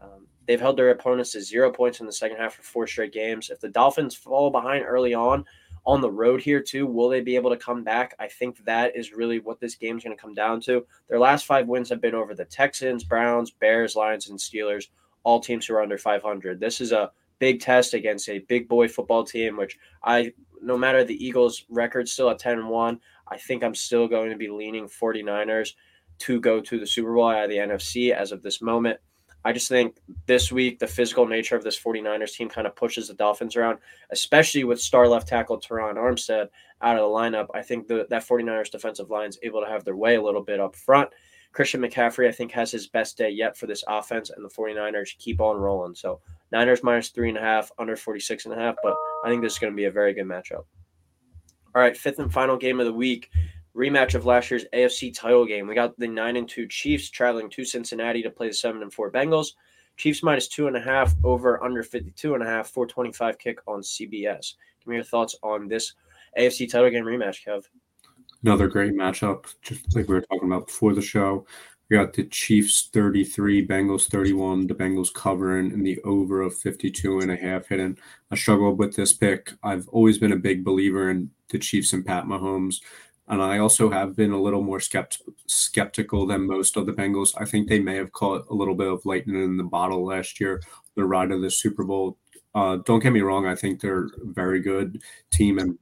Um, 0.00 0.26
they've 0.46 0.60
held 0.60 0.76
their 0.76 0.90
opponents 0.90 1.32
to 1.32 1.42
zero 1.42 1.70
points 1.70 2.00
in 2.00 2.06
the 2.06 2.12
second 2.12 2.38
half 2.38 2.54
for 2.54 2.62
four 2.62 2.86
straight 2.86 3.12
games. 3.12 3.50
If 3.50 3.60
the 3.60 3.68
Dolphins 3.68 4.14
fall 4.14 4.50
behind 4.50 4.84
early 4.84 5.14
on, 5.14 5.44
on 5.86 6.00
the 6.00 6.10
road 6.10 6.42
here 6.42 6.60
too. 6.60 6.86
Will 6.86 7.08
they 7.08 7.20
be 7.20 7.36
able 7.36 7.50
to 7.50 7.56
come 7.56 7.84
back? 7.84 8.14
I 8.18 8.26
think 8.26 8.64
that 8.64 8.96
is 8.96 9.12
really 9.12 9.38
what 9.38 9.60
this 9.60 9.76
game 9.76 9.96
is 9.96 10.04
going 10.04 10.16
to 10.16 10.20
come 10.20 10.34
down 10.34 10.60
to. 10.62 10.84
Their 11.08 11.20
last 11.20 11.46
five 11.46 11.68
wins 11.68 11.88
have 11.90 12.00
been 12.00 12.14
over 12.14 12.34
the 12.34 12.44
Texans, 12.44 13.04
Browns, 13.04 13.52
Bears, 13.52 13.94
Lions, 13.94 14.28
and 14.28 14.38
Steelers, 14.38 14.88
all 15.22 15.40
teams 15.40 15.66
who 15.66 15.74
are 15.74 15.82
under 15.82 15.96
500. 15.96 16.58
This 16.58 16.80
is 16.80 16.92
a 16.92 17.12
big 17.38 17.60
test 17.60 17.94
against 17.94 18.28
a 18.28 18.40
big 18.40 18.68
boy 18.68 18.88
football 18.88 19.24
team, 19.24 19.56
which 19.56 19.78
I, 20.02 20.32
no 20.60 20.76
matter 20.76 21.04
the 21.04 21.24
Eagles' 21.24 21.64
record 21.68 22.08
still 22.08 22.30
at 22.30 22.38
10 22.38 22.58
and 22.58 22.68
1, 22.68 23.00
I 23.28 23.38
think 23.38 23.62
I'm 23.62 23.74
still 23.74 24.08
going 24.08 24.30
to 24.30 24.36
be 24.36 24.48
leaning 24.48 24.88
49ers 24.88 25.74
to 26.18 26.40
go 26.40 26.60
to 26.60 26.80
the 26.80 26.86
Super 26.86 27.14
Bowl 27.14 27.28
out 27.28 27.44
of 27.44 27.50
the 27.50 27.56
NFC 27.56 28.12
as 28.12 28.32
of 28.32 28.42
this 28.42 28.62
moment. 28.62 28.98
I 29.46 29.52
just 29.52 29.68
think 29.68 29.98
this 30.26 30.50
week, 30.50 30.80
the 30.80 30.88
physical 30.88 31.24
nature 31.24 31.54
of 31.54 31.62
this 31.62 31.78
49ers 31.78 32.32
team 32.32 32.48
kind 32.48 32.66
of 32.66 32.74
pushes 32.74 33.06
the 33.06 33.14
Dolphins 33.14 33.54
around, 33.54 33.78
especially 34.10 34.64
with 34.64 34.80
star 34.80 35.06
left 35.06 35.28
tackle 35.28 35.60
Terron 35.60 35.94
Armstead 35.94 36.48
out 36.82 36.98
of 36.98 37.02
the 37.02 37.16
lineup. 37.16 37.46
I 37.54 37.62
think 37.62 37.86
the, 37.86 38.08
that 38.10 38.26
49ers 38.26 38.72
defensive 38.72 39.08
line 39.08 39.28
is 39.28 39.38
able 39.44 39.60
to 39.60 39.68
have 39.68 39.84
their 39.84 39.94
way 39.94 40.16
a 40.16 40.22
little 40.22 40.42
bit 40.42 40.58
up 40.58 40.74
front. 40.74 41.10
Christian 41.52 41.80
McCaffrey, 41.80 42.26
I 42.26 42.32
think, 42.32 42.50
has 42.50 42.72
his 42.72 42.88
best 42.88 43.16
day 43.16 43.30
yet 43.30 43.56
for 43.56 43.68
this 43.68 43.84
offense, 43.86 44.30
and 44.30 44.44
the 44.44 44.48
49ers 44.48 45.16
keep 45.16 45.40
on 45.40 45.56
rolling. 45.56 45.94
So 45.94 46.18
Niners 46.50 46.82
minus 46.82 47.10
three 47.10 47.28
and 47.28 47.38
a 47.38 47.40
half, 47.40 47.70
under 47.78 47.94
46 47.94 48.46
and 48.46 48.54
a 48.54 48.58
half, 48.58 48.74
but 48.82 48.96
I 49.24 49.28
think 49.28 49.42
this 49.42 49.52
is 49.52 49.58
going 49.60 49.72
to 49.72 49.76
be 49.76 49.84
a 49.84 49.92
very 49.92 50.12
good 50.12 50.26
matchup. 50.26 50.64
All 51.72 51.82
right, 51.82 51.96
fifth 51.96 52.18
and 52.18 52.32
final 52.32 52.56
game 52.56 52.80
of 52.80 52.86
the 52.86 52.92
week 52.92 53.30
rematch 53.76 54.14
of 54.14 54.24
last 54.24 54.50
year's 54.50 54.64
AFC 54.72 55.14
title 55.14 55.44
game. 55.44 55.66
We 55.66 55.74
got 55.74 55.98
the 55.98 56.08
nine 56.08 56.36
and 56.36 56.48
two 56.48 56.66
Chiefs 56.66 57.10
traveling 57.10 57.50
to 57.50 57.64
Cincinnati 57.64 58.22
to 58.22 58.30
play 58.30 58.48
the 58.48 58.54
seven 58.54 58.82
and 58.82 58.92
four 58.92 59.12
Bengals. 59.12 59.48
Chiefs 59.96 60.22
minus 60.22 60.48
two 60.48 60.66
and 60.66 60.76
a 60.76 60.80
half 60.80 61.14
over 61.24 61.62
under 61.62 61.82
52 61.82 62.34
and 62.34 62.42
a 62.42 62.46
half, 62.46 62.68
425 62.68 63.38
kick 63.38 63.58
on 63.66 63.80
CBS. 63.80 64.54
Give 64.80 64.88
me 64.88 64.96
your 64.96 65.04
thoughts 65.04 65.36
on 65.42 65.68
this 65.68 65.94
AFC 66.38 66.70
title 66.70 66.90
game 66.90 67.04
rematch, 67.04 67.46
Kev. 67.46 67.64
Another 68.42 68.68
great 68.68 68.94
matchup, 68.94 69.54
just 69.62 69.94
like 69.96 70.08
we 70.08 70.14
were 70.14 70.20
talking 70.20 70.48
about 70.48 70.66
before 70.66 70.94
the 70.94 71.02
show. 71.02 71.46
We 71.88 71.96
got 71.96 72.12
the 72.12 72.24
Chiefs 72.24 72.90
33, 72.92 73.66
Bengals 73.66 74.08
31, 74.08 74.66
the 74.66 74.74
Bengals 74.74 75.14
covering 75.14 75.72
and 75.72 75.86
the 75.86 76.00
over 76.02 76.42
of 76.42 76.56
52 76.58 77.20
and 77.20 77.30
a 77.30 77.36
half 77.36 77.68
hidden. 77.68 77.96
I 78.30 78.34
struggled 78.34 78.78
with 78.78 78.96
this 78.96 79.12
pick. 79.12 79.52
I've 79.62 79.88
always 79.88 80.18
been 80.18 80.32
a 80.32 80.36
big 80.36 80.64
believer 80.64 81.10
in 81.10 81.30
the 81.48 81.58
Chiefs 81.58 81.92
and 81.92 82.04
Pat 82.04 82.24
Mahomes. 82.24 82.80
And 83.28 83.42
I 83.42 83.58
also 83.58 83.90
have 83.90 84.14
been 84.14 84.30
a 84.30 84.40
little 84.40 84.62
more 84.62 84.78
skept- 84.78 85.22
skeptical 85.46 86.26
than 86.26 86.46
most 86.46 86.76
of 86.76 86.86
the 86.86 86.92
Bengals. 86.92 87.34
I 87.36 87.44
think 87.44 87.68
they 87.68 87.80
may 87.80 87.96
have 87.96 88.12
caught 88.12 88.46
a 88.50 88.54
little 88.54 88.74
bit 88.74 88.88
of 88.88 89.04
lightning 89.04 89.42
in 89.42 89.56
the 89.56 89.64
bottle 89.64 90.04
last 90.04 90.38
year, 90.38 90.62
the 90.94 91.04
ride 91.04 91.32
of 91.32 91.42
the 91.42 91.50
Super 91.50 91.84
Bowl. 91.84 92.18
Uh, 92.54 92.76
don't 92.84 93.02
get 93.02 93.12
me 93.12 93.20
wrong, 93.20 93.46
I 93.46 93.54
think 93.54 93.80
they're 93.80 94.04
a 94.04 94.10
very 94.24 94.60
good 94.60 95.02
team, 95.30 95.58
and 95.58 95.76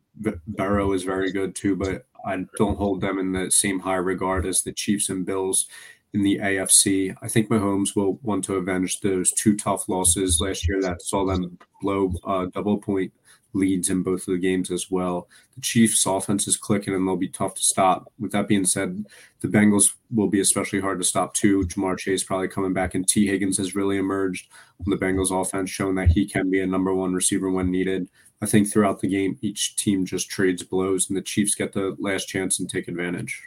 Burrow 0.47 0.93
is 0.93 1.05
very 1.05 1.31
good 1.31 1.55
too, 1.55 1.77
but 1.77 2.07
I 2.25 2.45
don't 2.57 2.79
hold 2.79 3.01
them 3.01 3.19
in 3.19 3.33
the 3.33 3.51
same 3.51 3.79
high 3.79 3.97
regard 3.97 4.47
as 4.47 4.63
the 4.63 4.73
Chiefs 4.73 5.11
and 5.11 5.27
Bills 5.27 5.67
in 6.15 6.23
the 6.23 6.39
AFC. 6.39 7.15
I 7.21 7.29
think 7.29 7.51
Mahomes 7.51 7.95
will 7.95 8.19
want 8.23 8.45
to 8.45 8.55
avenge 8.55 9.01
those 9.01 9.33
two 9.33 9.57
tough 9.57 9.89
losses 9.89 10.41
last 10.41 10.67
year 10.67 10.81
that 10.81 11.03
saw 11.03 11.27
them 11.27 11.59
blow 11.83 12.13
uh, 12.25 12.47
double 12.47 12.79
point 12.79 13.13
leads 13.55 13.89
in 13.89 14.03
both 14.03 14.27
of 14.29 14.35
the 14.35 14.39
games 14.39 14.71
as 14.71 14.91
well. 14.91 15.29
The 15.55 15.61
Chiefs' 15.61 16.05
offense 16.05 16.47
is 16.47 16.57
clicking 16.57 16.95
and 16.95 17.07
they'll 17.07 17.17
be 17.17 17.29
tough 17.29 17.55
to 17.55 17.63
stop. 17.63 18.13
With 18.19 18.33
that 18.33 18.49
being 18.49 18.65
said, 18.65 19.07
the 19.41 19.49
Bengals 19.49 19.95
will 20.13 20.29
be 20.29 20.41
especially 20.41 20.81
hard 20.81 20.99
to 20.99 21.05
stop 21.05 21.35
too. 21.35 21.63
Ja'Marr 21.67 21.99
Chase 21.99 22.25
probably 22.25 22.49
coming 22.49 22.73
back, 22.73 22.95
and 22.95 23.07
Tee 23.07 23.27
Higgins 23.27 23.59
has 23.59 23.75
really 23.75 23.97
emerged 23.97 24.49
on 24.81 24.91
the 24.91 24.97
Bengals' 24.97 25.31
offense, 25.31 25.71
showing 25.71 25.95
that 25.95 26.11
he 26.11 26.27
can 26.27 26.51
be 26.51 26.61
a 26.61 26.67
number 26.67 26.95
one 26.95 27.15
receiver 27.15 27.51
when 27.51 27.71
needed. 27.71 28.09
I 28.43 28.47
think 28.47 28.71
throughout 28.71 29.01
the 29.01 29.09
game, 29.09 29.39
each 29.41 29.77
team 29.77 30.05
just 30.05 30.29
trades 30.29 30.63
blows, 30.63 31.09
and 31.09 31.17
the 31.17 31.23
Chiefs 31.23 31.55
get 31.55 31.73
the 31.73 31.97
last 31.99 32.27
chance 32.27 32.59
and 32.59 32.69
take 32.69 32.89
advantage. 32.89 33.41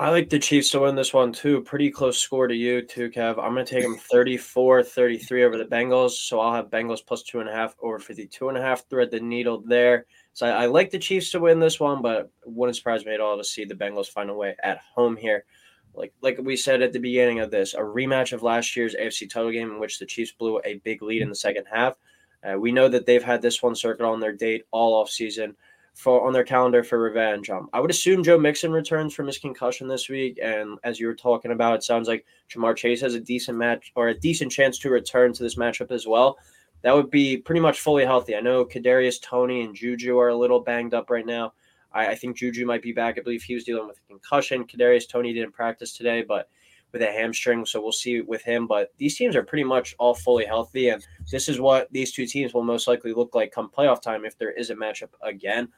I 0.00 0.08
like 0.08 0.30
the 0.30 0.38
Chiefs 0.38 0.70
to 0.70 0.80
win 0.80 0.94
this 0.94 1.12
one 1.12 1.30
too. 1.30 1.60
Pretty 1.60 1.90
close 1.90 2.16
score 2.16 2.48
to 2.48 2.54
you 2.54 2.80
too, 2.80 3.10
Kev. 3.10 3.38
I'm 3.38 3.52
going 3.52 3.66
to 3.66 3.70
take 3.70 3.82
them 3.82 3.98
34 3.98 4.82
33 4.82 5.44
over 5.44 5.58
the 5.58 5.66
Bengals. 5.66 6.12
So 6.12 6.40
I'll 6.40 6.54
have 6.54 6.70
Bengals 6.70 7.04
plus 7.04 7.22
two 7.22 7.40
and 7.40 7.50
a 7.50 7.52
half 7.52 7.76
over 7.82 7.98
52 7.98 8.48
and 8.48 8.56
a 8.56 8.62
half. 8.62 8.88
Thread 8.88 9.10
the 9.10 9.20
needle 9.20 9.62
there. 9.66 10.06
So 10.32 10.46
I, 10.46 10.62
I 10.62 10.66
like 10.66 10.88
the 10.90 10.98
Chiefs 10.98 11.30
to 11.32 11.40
win 11.40 11.60
this 11.60 11.78
one, 11.78 12.00
but 12.00 12.30
wouldn't 12.46 12.76
surprise 12.76 13.04
me 13.04 13.12
at 13.12 13.20
all 13.20 13.36
to 13.36 13.44
see 13.44 13.66
the 13.66 13.74
Bengals 13.74 14.06
find 14.06 14.30
a 14.30 14.34
way 14.34 14.56
at 14.62 14.78
home 14.78 15.18
here. 15.18 15.44
Like 15.92 16.14
like 16.22 16.38
we 16.42 16.56
said 16.56 16.80
at 16.80 16.94
the 16.94 16.98
beginning 16.98 17.40
of 17.40 17.50
this, 17.50 17.74
a 17.74 17.80
rematch 17.80 18.32
of 18.32 18.42
last 18.42 18.74
year's 18.76 18.94
AFC 18.94 19.28
title 19.28 19.50
game 19.50 19.70
in 19.70 19.78
which 19.78 19.98
the 19.98 20.06
Chiefs 20.06 20.32
blew 20.32 20.62
a 20.64 20.76
big 20.76 21.02
lead 21.02 21.20
in 21.20 21.28
the 21.28 21.34
second 21.34 21.66
half. 21.70 21.96
Uh, 22.42 22.58
we 22.58 22.72
know 22.72 22.88
that 22.88 23.04
they've 23.04 23.22
had 23.22 23.42
this 23.42 23.62
one 23.62 23.74
circuit 23.74 24.06
on 24.06 24.18
their 24.18 24.32
date 24.32 24.64
all 24.70 24.94
off 24.94 25.10
season 25.10 25.54
for 25.94 26.26
on 26.26 26.32
their 26.32 26.44
calendar 26.44 26.82
for 26.82 26.98
revenge. 26.98 27.50
Um, 27.50 27.68
I 27.72 27.80
would 27.80 27.90
assume 27.90 28.22
Joe 28.22 28.38
Mixon 28.38 28.72
returns 28.72 29.14
from 29.14 29.26
his 29.26 29.38
concussion 29.38 29.88
this 29.88 30.08
week, 30.08 30.38
and 30.42 30.78
as 30.84 30.98
you 30.98 31.06
were 31.06 31.14
talking 31.14 31.52
about, 31.52 31.74
it 31.74 31.82
sounds 31.82 32.08
like 32.08 32.24
Ja'Marr 32.50 32.76
Chase 32.76 33.00
has 33.00 33.14
a 33.14 33.20
decent 33.20 33.58
match 33.58 33.92
or 33.94 34.08
a 34.08 34.18
decent 34.18 34.52
chance 34.52 34.78
to 34.78 34.90
return 34.90 35.32
to 35.32 35.42
this 35.42 35.56
matchup 35.56 35.90
as 35.90 36.06
well. 36.06 36.38
That 36.82 36.94
would 36.94 37.10
be 37.10 37.36
pretty 37.36 37.60
much 37.60 37.80
fully 37.80 38.04
healthy. 38.04 38.34
I 38.34 38.40
know 38.40 38.64
Kadarius 38.64 39.20
Toney 39.20 39.62
and 39.62 39.74
Juju 39.74 40.18
are 40.18 40.28
a 40.28 40.36
little 40.36 40.60
banged 40.60 40.94
up 40.94 41.10
right 41.10 41.26
now. 41.26 41.52
I, 41.92 42.08
I 42.08 42.14
think 42.14 42.36
Juju 42.36 42.64
might 42.64 42.82
be 42.82 42.92
back. 42.92 43.18
I 43.18 43.22
believe 43.22 43.42
he 43.42 43.54
was 43.54 43.64
dealing 43.64 43.86
with 43.86 43.98
a 43.98 44.08
concussion. 44.08 44.64
Kadarius 44.64 45.08
Toney 45.08 45.34
didn't 45.34 45.52
practice 45.52 45.92
today, 45.92 46.22
but 46.22 46.48
with 46.92 47.02
a 47.02 47.06
hamstring, 47.06 47.64
so 47.66 47.80
we'll 47.80 47.92
see 47.92 48.20
with 48.20 48.42
him. 48.42 48.66
But 48.66 48.92
these 48.98 49.16
teams 49.16 49.36
are 49.36 49.42
pretty 49.42 49.64
much 49.64 49.94
all 49.98 50.14
fully 50.14 50.44
healthy, 50.44 50.88
and 50.88 51.04
this 51.30 51.48
is 51.48 51.60
what 51.60 51.88
these 51.92 52.12
two 52.12 52.26
teams 52.26 52.54
will 52.54 52.64
most 52.64 52.88
likely 52.88 53.12
look 53.12 53.34
like 53.34 53.52
come 53.52 53.70
playoff 53.70 54.02
time 54.02 54.24
if 54.24 54.36
there 54.38 54.52
is 54.52 54.70
a 54.70 54.74
matchup 54.74 55.10
again. 55.22 55.68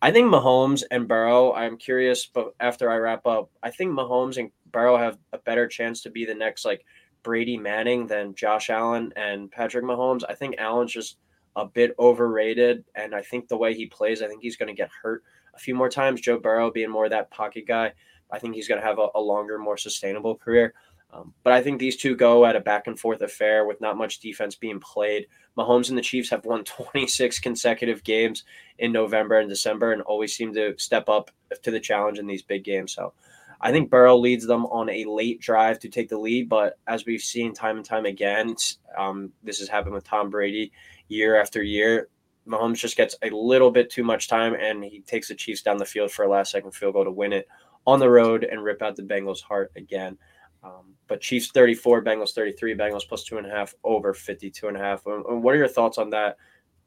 I 0.00 0.10
think 0.10 0.32
Mahomes 0.32 0.82
and 0.90 1.06
Burrow. 1.06 1.52
I'm 1.52 1.76
curious, 1.76 2.26
but 2.26 2.54
after 2.58 2.90
I 2.90 2.96
wrap 2.96 3.24
up, 3.24 3.50
I 3.62 3.70
think 3.70 3.92
Mahomes 3.92 4.36
and 4.36 4.50
Burrow 4.72 4.96
have 4.96 5.18
a 5.32 5.38
better 5.38 5.68
chance 5.68 6.02
to 6.02 6.10
be 6.10 6.24
the 6.24 6.34
next 6.34 6.64
like 6.64 6.84
Brady 7.22 7.56
Manning 7.56 8.06
than 8.06 8.34
Josh 8.34 8.68
Allen 8.68 9.12
and 9.14 9.50
Patrick 9.50 9.84
Mahomes. 9.84 10.22
I 10.28 10.34
think 10.34 10.56
Allen's 10.58 10.92
just 10.92 11.18
a 11.54 11.66
bit 11.66 11.94
overrated, 11.98 12.84
and 12.94 13.14
I 13.14 13.22
think 13.22 13.46
the 13.46 13.56
way 13.56 13.74
he 13.74 13.86
plays, 13.86 14.22
I 14.22 14.26
think 14.26 14.42
he's 14.42 14.56
going 14.56 14.74
to 14.74 14.74
get 14.74 14.90
hurt 15.02 15.22
a 15.54 15.58
few 15.58 15.74
more 15.74 15.88
times. 15.88 16.20
Joe 16.20 16.38
Burrow 16.38 16.70
being 16.70 16.90
more 16.90 17.08
that 17.08 17.30
pocket 17.30 17.66
guy, 17.68 17.92
I 18.32 18.38
think 18.38 18.54
he's 18.54 18.66
going 18.66 18.80
to 18.80 18.86
have 18.86 18.98
a, 18.98 19.08
a 19.14 19.20
longer, 19.20 19.58
more 19.58 19.76
sustainable 19.76 20.34
career. 20.34 20.74
Um, 21.12 21.34
but 21.42 21.52
I 21.52 21.62
think 21.62 21.78
these 21.78 21.96
two 21.96 22.16
go 22.16 22.46
at 22.46 22.56
a 22.56 22.60
back 22.60 22.86
and 22.86 22.98
forth 22.98 23.20
affair 23.20 23.66
with 23.66 23.80
not 23.82 23.98
much 23.98 24.20
defense 24.20 24.54
being 24.54 24.80
played. 24.80 25.26
Mahomes 25.58 25.90
and 25.90 25.98
the 25.98 26.02
Chiefs 26.02 26.30
have 26.30 26.46
won 26.46 26.64
26 26.92 27.38
consecutive 27.40 28.02
games 28.02 28.44
in 28.78 28.92
November 28.92 29.38
and 29.38 29.48
December 29.48 29.92
and 29.92 30.02
always 30.02 30.34
seem 30.34 30.54
to 30.54 30.74
step 30.78 31.08
up 31.08 31.30
to 31.62 31.70
the 31.70 31.80
challenge 31.80 32.18
in 32.18 32.26
these 32.26 32.42
big 32.42 32.64
games. 32.64 32.94
So 32.94 33.12
I 33.60 33.70
think 33.70 33.90
Burrow 33.90 34.16
leads 34.16 34.46
them 34.46 34.64
on 34.66 34.88
a 34.88 35.04
late 35.04 35.40
drive 35.40 35.78
to 35.80 35.90
take 35.90 36.08
the 36.08 36.18
lead. 36.18 36.48
But 36.48 36.78
as 36.86 37.04
we've 37.04 37.20
seen 37.20 37.52
time 37.52 37.76
and 37.76 37.84
time 37.84 38.06
again, 38.06 38.56
um, 38.96 39.32
this 39.42 39.58
has 39.58 39.68
happened 39.68 39.94
with 39.94 40.04
Tom 40.04 40.30
Brady 40.30 40.72
year 41.08 41.38
after 41.38 41.62
year. 41.62 42.08
Mahomes 42.48 42.78
just 42.78 42.96
gets 42.96 43.14
a 43.22 43.30
little 43.30 43.70
bit 43.70 43.90
too 43.90 44.02
much 44.02 44.28
time 44.28 44.54
and 44.54 44.82
he 44.82 45.00
takes 45.00 45.28
the 45.28 45.34
Chiefs 45.34 45.62
down 45.62 45.76
the 45.76 45.84
field 45.84 46.10
for 46.10 46.24
a 46.24 46.28
last 46.28 46.50
second 46.50 46.72
field 46.72 46.94
goal 46.94 47.04
to 47.04 47.10
win 47.10 47.34
it 47.34 47.46
on 47.86 47.98
the 47.98 48.10
road 48.10 48.44
and 48.44 48.62
rip 48.62 48.82
out 48.82 48.96
the 48.96 49.02
Bengals' 49.02 49.42
heart 49.42 49.72
again. 49.76 50.16
Um, 50.62 50.94
but 51.08 51.20
Chiefs 51.20 51.50
34, 51.50 52.04
Bengals 52.04 52.32
33, 52.32 52.74
Bengals 52.76 53.06
plus 53.06 53.24
two 53.24 53.38
and 53.38 53.46
a 53.46 53.50
half 53.50 53.74
over 53.82 54.14
52 54.14 54.68
and 54.68 54.76
a 54.76 54.80
half. 54.80 55.04
And 55.06 55.42
what 55.42 55.54
are 55.54 55.58
your 55.58 55.68
thoughts 55.68 55.98
on 55.98 56.10
that 56.10 56.36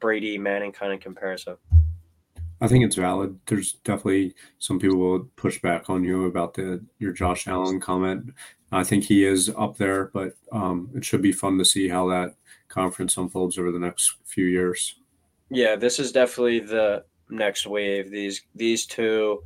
Brady 0.00 0.38
Manning 0.38 0.72
kind 0.72 0.92
of 0.92 1.00
comparison? 1.00 1.56
I 2.60 2.68
think 2.68 2.84
it's 2.84 2.96
valid. 2.96 3.38
There's 3.46 3.74
definitely 3.84 4.34
some 4.58 4.78
people 4.78 4.96
will 4.96 5.24
push 5.36 5.60
back 5.60 5.90
on 5.90 6.04
you 6.04 6.24
about 6.24 6.54
the 6.54 6.82
your 6.98 7.12
Josh 7.12 7.46
Allen 7.46 7.80
comment. 7.80 8.32
I 8.72 8.82
think 8.82 9.04
he 9.04 9.24
is 9.24 9.50
up 9.56 9.76
there, 9.76 10.06
but 10.06 10.32
um, 10.52 10.90
it 10.94 11.04
should 11.04 11.22
be 11.22 11.32
fun 11.32 11.58
to 11.58 11.64
see 11.64 11.88
how 11.88 12.08
that 12.08 12.34
conference 12.68 13.16
unfolds 13.16 13.58
over 13.58 13.70
the 13.70 13.78
next 13.78 14.16
few 14.24 14.46
years. 14.46 14.96
Yeah, 15.50 15.76
this 15.76 15.98
is 15.98 16.12
definitely 16.12 16.60
the 16.60 17.04
next 17.28 17.66
wave. 17.66 18.10
These 18.10 18.42
these 18.54 18.86
two, 18.86 19.42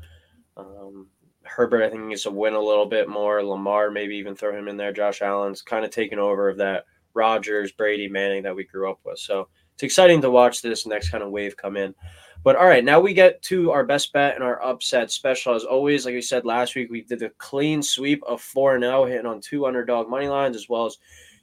um, 0.57 1.09
Herbert, 1.45 1.83
I 1.83 1.91
think 1.91 2.05
needs 2.05 2.23
to 2.25 2.31
win 2.31 2.55
a 2.55 2.61
little 2.61 2.87
bit 2.87 3.09
more. 3.09 3.43
Lamar, 3.43 3.91
maybe 3.91 4.17
even 4.17 4.35
throw 4.35 4.57
him 4.57 4.69
in 4.69 4.77
there. 4.77 4.93
Josh 4.93 5.23
Allen's 5.23 5.63
kind 5.63 5.85
of 5.85 5.91
taken 5.91 6.19
over 6.19 6.49
of 6.49 6.59
that 6.59 6.85
Rodgers, 7.15 7.73
Brady, 7.73 8.09
Manning 8.09 8.43
that 8.43 8.55
we 8.55 8.65
grew 8.65 8.91
up 8.91 9.01
with. 9.05 9.19
So 9.19 9.49
it's 9.75 9.83
exciting 9.83 10.21
to 10.23 10.31
watch 10.31 10.63
this 10.63 10.87
next 10.87 11.11
kind 11.11 11.25
of 11.25 11.31
wave 11.31 11.57
come 11.57 11.77
in. 11.77 11.95
But 12.43 12.57
all 12.57 12.67
right, 12.67 12.85
now 12.85 13.01
we 13.01 13.13
get 13.13 13.43
to 13.45 13.71
our 13.71 13.85
best 13.85 14.13
bet 14.13 14.35
and 14.35 14.45
our 14.45 14.63
upset 14.63 15.11
special. 15.11 15.55
As 15.55 15.65
always, 15.65 16.07
like 16.07 16.15
we 16.15 16.23
said 16.23 16.47
last 16.47 16.75
week, 16.75 16.91
we 16.91 17.03
did 17.03 17.23
a 17.23 17.31
clean 17.31 17.83
sweep 17.83 18.23
of 18.25 18.41
4 18.41 18.81
0, 18.81 19.05
hitting 19.05 19.27
on 19.27 19.41
two 19.41 19.67
underdog 19.67 20.09
money 20.09 20.29
lines 20.29 20.57
as 20.57 20.69
well 20.69 20.87
as 20.87 20.99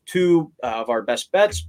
two 0.05 0.51
uh, 0.63 0.67
of 0.67 0.89
our 0.89 1.03
best 1.03 1.31
bets. 1.31 1.67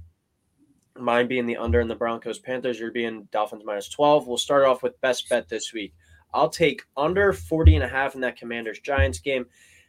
Mine 0.97 1.27
being 1.27 1.45
the 1.45 1.57
under 1.57 1.79
and 1.79 1.89
the 1.89 1.95
Broncos 1.95 2.39
Panthers, 2.39 2.79
you're 2.79 2.91
being 2.91 3.27
Dolphins 3.31 3.63
minus 3.65 3.89
12. 3.89 4.27
We'll 4.27 4.37
start 4.37 4.65
off 4.65 4.81
with 4.81 4.99
best 5.01 5.29
bet 5.29 5.47
this 5.47 5.73
week. 5.73 5.93
I'll 6.33 6.49
take 6.49 6.83
under 6.95 7.33
40 7.33 7.75
and 7.75 7.83
a 7.83 7.87
half 7.87 8.15
in 8.15 8.21
that 8.21 8.37
Commanders 8.37 8.79
Giants 8.79 9.19
game. 9.19 9.45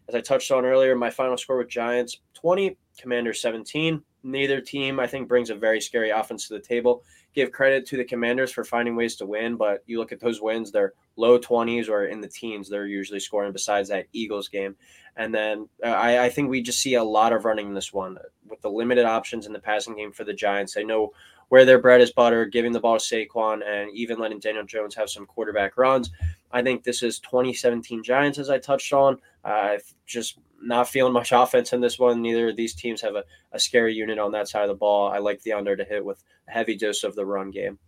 As 0.09 0.15
I 0.15 0.21
touched 0.21 0.51
on 0.51 0.65
earlier, 0.65 0.97
my 0.97 1.11
final 1.11 1.37
score 1.37 1.59
with 1.59 1.69
Giants 1.69 2.19
20, 2.35 2.77
Commanders 3.01 3.41
17. 3.41 4.03
Neither 4.23 4.61
team, 4.61 5.01
I 5.01 5.07
think, 5.07 5.29
brings 5.29 5.51
a 5.51 5.55
very 5.55 5.81
scary 5.81 6.11
offense 6.11 6.49
to 6.49 6.55
the 6.55 6.61
table 6.61 7.03
give 7.35 7.53
credit 7.53 7.87
to 7.87 7.97
the 7.97 8.05
Commanders 8.05 8.51
for 8.51 8.65
finding 8.65 8.97
ways 8.97 9.17
to 9.17 9.27
win, 9.27 9.57
but 9.57 9.83
you 9.87 9.99
look 9.99 10.13
at 10.13 10.21
those 10.21 10.41
wins, 10.41 10.73
they're 10.73 10.95
low 11.17 11.39
20s 11.39 11.89
or 11.89 12.07
in 12.07 12.21
the 12.21 12.29
teens. 12.29 12.69
They're 12.69 12.87
usually 12.87 13.21
scoring 13.21 13.53
besides 13.53 13.89
that 13.89 14.07
Eagles 14.13 14.49
game. 14.49 14.77
And 15.17 15.35
then 15.35 15.69
uh, 15.85 15.89
I, 15.89 16.25
I, 16.25 16.29
think 16.29 16.49
we 16.49 16.63
just 16.63 16.81
see 16.81 16.95
a 16.95 17.05
lot 17.05 17.33
of 17.33 17.45
running 17.45 17.69
in 17.69 17.75
this 17.75 17.93
one 17.93 18.17
with 18.49 18.61
the 18.63 18.71
limited 18.71 19.05
options 19.05 19.47
in 19.47 19.53
the 19.53 19.59
passing 19.59 19.97
game 19.97 20.13
for 20.13 20.25
the 20.25 20.33
Giants. 20.33 20.77
I 20.77 20.83
know 20.83 21.11
where 21.51 21.65
their 21.65 21.81
bread 21.81 22.01
is 22.01 22.13
butter, 22.13 22.47
giving 22.47 22.73
the 22.73 22.81
ball 22.81 22.99
to 22.99 23.05
Saquon 23.05 23.61
and 23.67 23.91
even 23.93 24.19
letting 24.19 24.39
Daniel 24.39 24.65
Jones 24.65 24.95
have 24.95 25.11
some 25.11 25.27
quarterback 25.27 25.77
runs. 25.77 26.11
I 26.53 26.63
think 26.63 26.85
this 26.85 27.03
is 27.03 27.19
2017 27.19 28.05
Giants, 28.05 28.39
as 28.39 28.51
I 28.51 28.59
touched 28.59 28.93
on. 28.93 29.19
Uh, 29.45 29.79
just 30.07 30.39
not 30.63 30.89
feeling 30.89 31.13
much 31.13 31.33
offense 31.35 31.73
in 31.73 31.81
this 31.81 31.99
one. 31.99 32.23
Neither 32.23 32.51
of 32.51 32.57
these 32.57 32.75
teams 32.75 33.01
have 33.01 33.17
a, 33.17 33.25
a 33.51 33.59
scary 33.59 33.93
unit 33.93 34.19
on 34.19 34.31
that 34.33 34.49
side 34.49 34.63
of 34.63 34.69
the 34.69 34.75
ball. 34.75 35.11
I 35.11 35.19
like 35.19 35.43
the 35.43 35.53
under 35.53 35.77
to 35.77 35.85
hit 35.85 36.05
with 36.05 36.23
a 36.49 36.53
heavy 36.53 36.77
dose 36.77 37.03
of 37.03 37.17
the 37.17 37.27
run 37.27 37.51
game. 37.51 37.79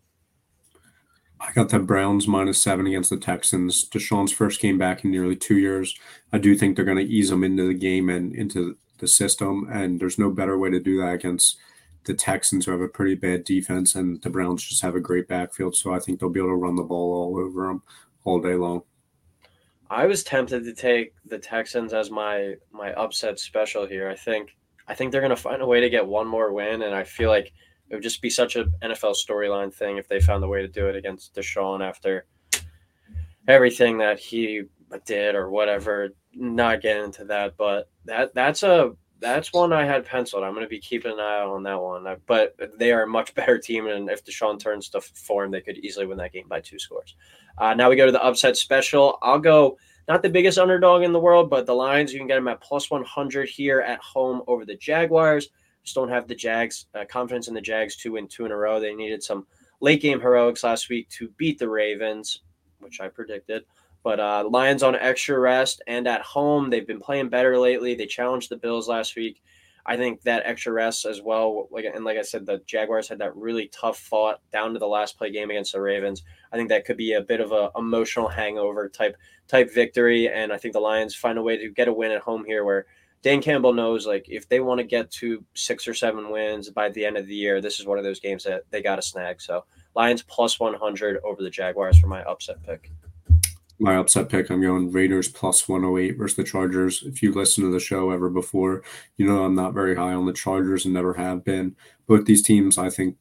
I 1.41 1.53
got 1.53 1.69
the 1.69 1.79
Browns 1.79 2.27
minus 2.27 2.61
seven 2.61 2.89
against 2.89 3.11
the 3.11 3.17
Texans. 3.17 3.89
Deshaun's 3.89 4.33
first 4.33 4.61
game 4.61 4.77
back 4.77 5.05
in 5.05 5.13
nearly 5.13 5.37
two 5.37 5.59
years. 5.59 5.95
I 6.33 6.39
do 6.39 6.57
think 6.57 6.75
they're 6.75 6.85
going 6.85 6.99
to 6.99 7.13
ease 7.13 7.31
them 7.31 7.45
into 7.45 7.67
the 7.67 7.75
game 7.75 8.09
and 8.09 8.35
into 8.35 8.77
the 8.99 9.09
system. 9.09 9.69
And 9.71 10.01
there's 10.01 10.19
no 10.19 10.31
better 10.31 10.59
way 10.59 10.71
to 10.71 10.81
do 10.81 11.01
that 11.01 11.15
against 11.15 11.59
the 12.05 12.15
Texans, 12.15 12.67
have 12.67 12.81
a 12.81 12.89
pretty 12.89 13.15
bad 13.15 13.45
defense, 13.45 13.95
and 13.95 14.21
the 14.23 14.31
Browns 14.31 14.65
just 14.65 14.83
have 14.83 14.97
a 14.97 15.01
great 15.01 15.29
backfield. 15.29 15.77
So 15.77 15.93
I 15.93 15.99
think 15.99 16.19
they'll 16.19 16.31
be 16.31 16.41
able 16.41 16.51
to 16.51 16.57
run 16.57 16.77
the 16.77 16.83
ball 16.83 17.13
all 17.13 17.39
over 17.39 17.67
them 17.69 17.83
all 18.25 18.41
day 18.41 18.55
long. 18.55 18.83
I 19.91 20.07
was 20.07 20.25
tempted 20.25 20.65
to 20.65 20.73
take 20.73 21.13
the 21.27 21.39
Texans 21.39 21.93
as 21.93 22.11
my 22.11 22.55
my 22.73 22.93
upset 22.95 23.39
special 23.39 23.87
here. 23.87 24.09
I 24.09 24.17
think 24.17 24.57
I 24.89 24.95
think 24.95 25.13
they're 25.13 25.21
going 25.21 25.31
to 25.31 25.37
find 25.37 25.63
a 25.63 25.67
way 25.67 25.81
to 25.81 25.91
get 25.91 26.07
one 26.07 26.27
more 26.27 26.53
win, 26.53 26.83
and 26.83 26.95
I 26.95 27.05
feel 27.05 27.29
like 27.29 27.53
it 27.89 27.97
would 27.97 28.03
just 28.03 28.23
be 28.23 28.31
such 28.31 28.57
an 28.57 28.73
NFL 28.83 29.15
storyline 29.15 29.73
thing 29.73 29.99
if 29.99 30.09
they 30.09 30.19
found 30.19 30.43
a 30.43 30.49
way 30.49 30.63
to 30.63 30.69
do 30.69 30.87
it 30.89 30.97
against 30.97 31.35
Deshaun 31.35 31.87
after 31.87 32.27
everything 33.47 33.99
that 33.99 34.19
he 34.19 34.63
did 35.05 35.35
or 35.35 35.51
whatever. 35.51 36.09
Not 36.35 36.81
getting 36.81 37.05
into 37.05 37.27
that, 37.27 37.59
but 37.59 37.91
that 38.07 38.35
that's 38.35 38.63
a 38.63 38.93
that's 39.23 39.53
one 39.53 39.73
I 39.73 39.87
had 39.87 40.05
penciled. 40.05 40.45
I'm 40.45 40.53
going 40.53 40.65
to 40.65 40.69
be 40.69 40.81
keeping 40.81 41.13
an 41.13 41.21
eye 41.21 41.41
on 41.41 41.63
that 41.63 41.81
one. 41.81 42.05
But 42.27 42.57
they 42.79 42.93
are 42.93 43.05
a 43.05 43.09
much 43.09 43.35
better 43.37 43.59
team, 43.59 43.87
and 43.87 44.11
if 44.11 44.25
Deshaun 44.25 44.59
turns 44.59 44.89
to 44.91 45.01
form, 45.01 45.51
they 45.51 45.61
could 45.61 45.79
easily 45.79 46.07
win 46.07 46.19
that 46.19 46.33
game 46.33 46.49
by 46.49 46.61
two 46.61 46.79
scores. 46.79 47.17
Uh, 47.57 47.75
now 47.75 47.89
we 47.89 47.97
go 47.97 48.07
to 48.07 48.13
the 48.13 48.23
upset 48.23 48.57
special. 48.57 49.19
I'll 49.23 49.39
go 49.39 49.79
not 50.09 50.23
the 50.23 50.29
biggest 50.29 50.59
underdog 50.59 51.03
in 51.03 51.13
the 51.13 51.21
world, 51.21 51.49
but 51.49 51.65
the 51.65 51.75
Lions. 51.75 52.13
You 52.13 52.19
can 52.19 52.27
get 52.27 52.35
them 52.35 52.49
at 52.49 52.61
plus 52.61 52.91
100 52.91 53.49
here 53.49 53.81
at 53.81 54.01
home 54.01 54.43
over 54.47 54.65
the 54.65 54.77
Jaguars. 54.77 55.49
Just 55.85 55.95
don't 55.95 56.09
have 56.09 56.29
the 56.29 56.35
Jags 56.35 56.87
uh, 56.95 57.05
confidence 57.09 57.49
in 57.49 57.55
the 57.55 57.61
Jags 57.61 57.97
to 57.97 58.13
win 58.13 58.29
two 58.29 58.45
in 58.45 58.53
a 58.53 58.57
row. 58.57 58.81
They 58.81 58.95
needed 58.95 59.23
some 59.23 59.47
late 59.81 60.01
game 60.01 60.21
heroics 60.21 60.65
last 60.65 60.89
week 60.89 61.09
to 61.11 61.29
beat 61.37 61.59
the 61.59 61.69
Ravens, 61.69 62.43
which 62.81 63.01
I 63.01 63.09
predicted. 63.09 63.65
But 64.03 64.19
uh, 64.19 64.49
Lions 64.51 64.83
on 64.83 64.97
extra 64.97 65.39
rest 65.39 65.83
and 65.87 66.09
at 66.09 66.23
home, 66.23 66.71
they've 66.71 66.87
been 66.87 67.01
playing 67.01 67.29
better 67.29 67.59
lately. 67.59 67.95
They 67.95 68.07
challenged 68.07 68.51
the 68.51 68.57
Bills 68.57 68.89
last 68.89 69.15
week. 69.15 69.43
I 69.85 69.97
think 69.97 70.23
that 70.23 70.43
extra 70.45 70.73
rest 70.73 71.07
as 71.07 71.21
well, 71.21 71.67
like 71.73 71.85
and 71.85 72.05
like 72.05 72.17
I 72.17 72.23
said, 72.23 72.47
the 72.47 72.63
Jaguars 72.67 73.09
had 73.09 73.19
that 73.19 73.35
really 73.35 73.69
tough 73.69 73.99
fought 73.99 74.41
down 74.53 74.73
to 74.73 74.79
the 74.79 74.87
last 74.87 75.19
play 75.19 75.33
game 75.33 75.51
against 75.51 75.73
the 75.73 75.81
Ravens. 75.81 76.23
I 76.53 76.57
think 76.57 76.69
that 76.69 76.85
could 76.85 76.97
be 76.97 77.15
a 77.15 77.21
bit 77.21 77.41
of 77.41 77.51
a 77.51 77.71
emotional 77.77 78.29
hangover 78.29 78.89
type 78.89 79.17
type 79.49 79.75
victory, 79.75 80.29
and 80.29 80.53
I 80.53 80.57
think 80.57 80.75
the 80.75 80.81
Lions 80.81 81.17
find 81.17 81.37
a 81.37 81.43
way 81.43 81.57
to 81.57 81.69
get 81.69 81.89
a 81.89 81.93
win 81.93 82.13
at 82.13 82.23
home 82.23 82.45
here, 82.45 82.65
where 82.65 82.87
Dan 83.23 83.43
Campbell 83.43 83.73
knows 83.73 84.07
like 84.07 84.27
if 84.29 84.49
they 84.49 84.61
want 84.61 84.79
to 84.79 84.85
get 84.85 85.11
to 85.13 85.45
six 85.55 85.89
or 85.89 85.95
seven 85.95 86.31
wins 86.31 86.71
by 86.71 86.89
the 86.89 87.05
end 87.05 87.17
of 87.17 87.27
the 87.27 87.35
year, 87.35 87.61
this 87.61 87.81
is 87.81 87.87
one 87.87 87.99
of 87.99 88.05
those 88.05 88.21
games 88.21 88.45
that 88.45 88.63
they 88.71 88.83
got 88.83 88.97
to 88.97 89.03
snag. 89.03 89.41
So 89.41 89.65
Lions 89.97 90.23
plus 90.23 90.61
one 90.61 90.75
hundred 90.75 91.21
over 91.25 91.43
the 91.43 91.51
Jaguars 91.51 91.99
for 91.99 92.07
my 92.07 92.23
upset 92.23 92.63
pick 92.63 92.93
my 93.83 93.97
upset 93.97 94.29
pick. 94.29 94.49
I'm 94.49 94.63
going 94.63 94.93
Raiders 94.93 95.29
plus 95.29 95.69
108 95.69 96.17
versus 96.17 96.37
the 96.37 96.45
Chargers. 96.45 97.03
If 97.05 97.23
you 97.23 97.33
listen 97.33 97.65
to 97.65 97.73
the 97.73 97.81
show 97.81 98.11
ever 98.11 98.31
before, 98.31 98.83
you 99.17 99.27
know 99.27 99.45
I'm 99.45 99.57
not 99.57 99.75
very 99.75 99.97
high 99.97 100.15
on 100.15 100.25
the 100.25 100.33
Chargers 100.33 100.85
and 100.85 100.95
never 100.95 101.13
have 101.15 101.45
been. 101.45 101.75
Both 102.07 102.25
these 102.25 102.43
teams, 102.43 102.79
I 102.79 102.89
think, 102.89 103.17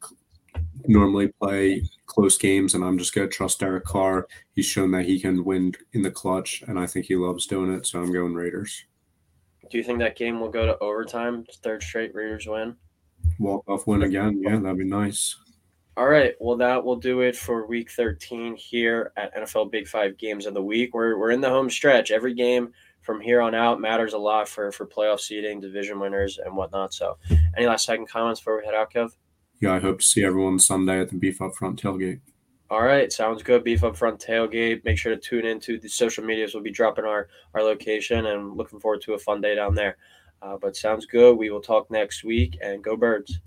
normally 0.86 1.30
play 1.42 1.90
close 2.06 2.38
games, 2.38 2.76
and 2.76 2.84
I'm 2.84 2.98
just 2.98 3.16
going 3.16 3.28
to 3.28 3.36
trust 3.36 3.60
Derek 3.60 3.86
Carr. 3.86 4.28
He's 4.54 4.66
shown 4.68 4.92
that 4.92 5.06
he 5.06 5.20
can 5.20 5.44
win 5.44 5.74
in 5.94 6.04
the 6.04 6.12
clutch, 6.12 6.64
and 6.68 6.78
I 6.78 6.86
think 6.86 7.08
he 7.08 7.16
loves 7.16 7.48
doing 7.48 7.74
it. 7.74 7.88
So 7.88 8.00
I'm 8.00 8.14
going 8.14 8.36
Raiders. 8.36 8.86
Do 9.70 9.78
you 9.78 9.84
think 9.84 10.00
that 10.00 10.16
game 10.16 10.40
will 10.40 10.50
go 10.50 10.66
to 10.66 10.78
overtime? 10.80 11.46
Third 11.64 11.82
straight 11.82 12.14
Raiders 12.14 12.46
win? 12.46 12.76
Walk 13.40 13.64
off 13.68 13.88
win 13.88 14.04
again. 14.04 14.42
Yeah, 14.44 14.60
that'd 14.60 14.78
be 14.78 14.84
nice. 14.84 15.36
All 15.98 16.08
right. 16.08 16.36
Well, 16.40 16.56
that 16.58 16.84
will 16.84 16.96
do 16.96 17.20
it 17.22 17.36
for 17.36 17.68
week 17.68 17.92
13 17.92 18.56
here 18.56 19.12
at 19.18 19.36
NFL 19.36 19.72
Big 19.72 19.88
Five 19.88 20.18
Games 20.18 20.46
of 20.46 20.54
the 20.54 20.62
Week. 20.62 20.94
We're, 20.94 21.18
we're 21.18 21.32
in 21.32 21.42
the 21.42 21.50
home 21.50 21.70
stretch. 21.70 22.12
Every 22.12 22.34
game 22.34 22.72
from 23.02 23.20
here 23.20 23.42
on 23.42 23.54
out 23.54 23.82
matters 23.82 24.14
a 24.14 24.18
lot 24.18 24.48
for, 24.48 24.72
for 24.72 24.86
playoff 24.88 25.20
seeding, 25.20 25.60
division 25.60 26.00
winners, 26.00 26.40
and 26.44 26.56
whatnot. 26.56 26.94
So, 26.94 27.18
any 27.58 27.66
last 27.66 27.86
second 27.86 28.08
comments 28.08 28.40
before 28.40 28.58
we 28.58 28.66
head 28.66 28.74
out, 28.74 28.94
Kev? 28.94 29.12
Yeah, 29.60 29.74
I 29.74 29.80
hope 29.80 30.00
to 30.00 30.06
see 30.06 30.24
everyone 30.24 30.60
Sunday 30.60 31.02
at 31.02 31.10
the 31.10 31.18
Beef 31.18 31.42
Up 31.42 31.56
Front 31.56 31.82
tailgate. 31.82 32.22
All 32.70 32.84
right, 32.84 33.12
sounds 33.12 33.44
good. 33.44 33.66
Beef 33.66 33.84
Up 33.84 33.98
Front 33.98 34.20
tailgate. 34.20 34.86
Make 34.86 34.98
sure 34.98 35.14
to 35.14 35.20
tune 35.20 35.46
into 35.46 35.78
the 35.78 35.90
social 35.90 36.24
medias. 36.24 36.54
We'll 36.54 36.64
be 36.64 36.72
dropping 36.72 37.04
our 37.04 37.28
our 37.54 37.64
location, 37.64 38.28
and 38.28 38.56
looking 38.56 38.80
forward 38.80 39.02
to 39.02 39.14
a 39.14 39.20
fun 39.20 39.42
day 39.42 39.56
down 39.56 39.76
there. 39.76 39.98
Uh, 40.42 40.56
but 40.60 40.78
sounds 40.78 41.06
good. 41.06 41.38
We 41.38 41.50
will 41.50 41.60
talk 41.60 41.92
next 41.92 42.24
week, 42.24 42.58
and 42.64 42.82
go 42.82 42.96
birds. 42.96 43.42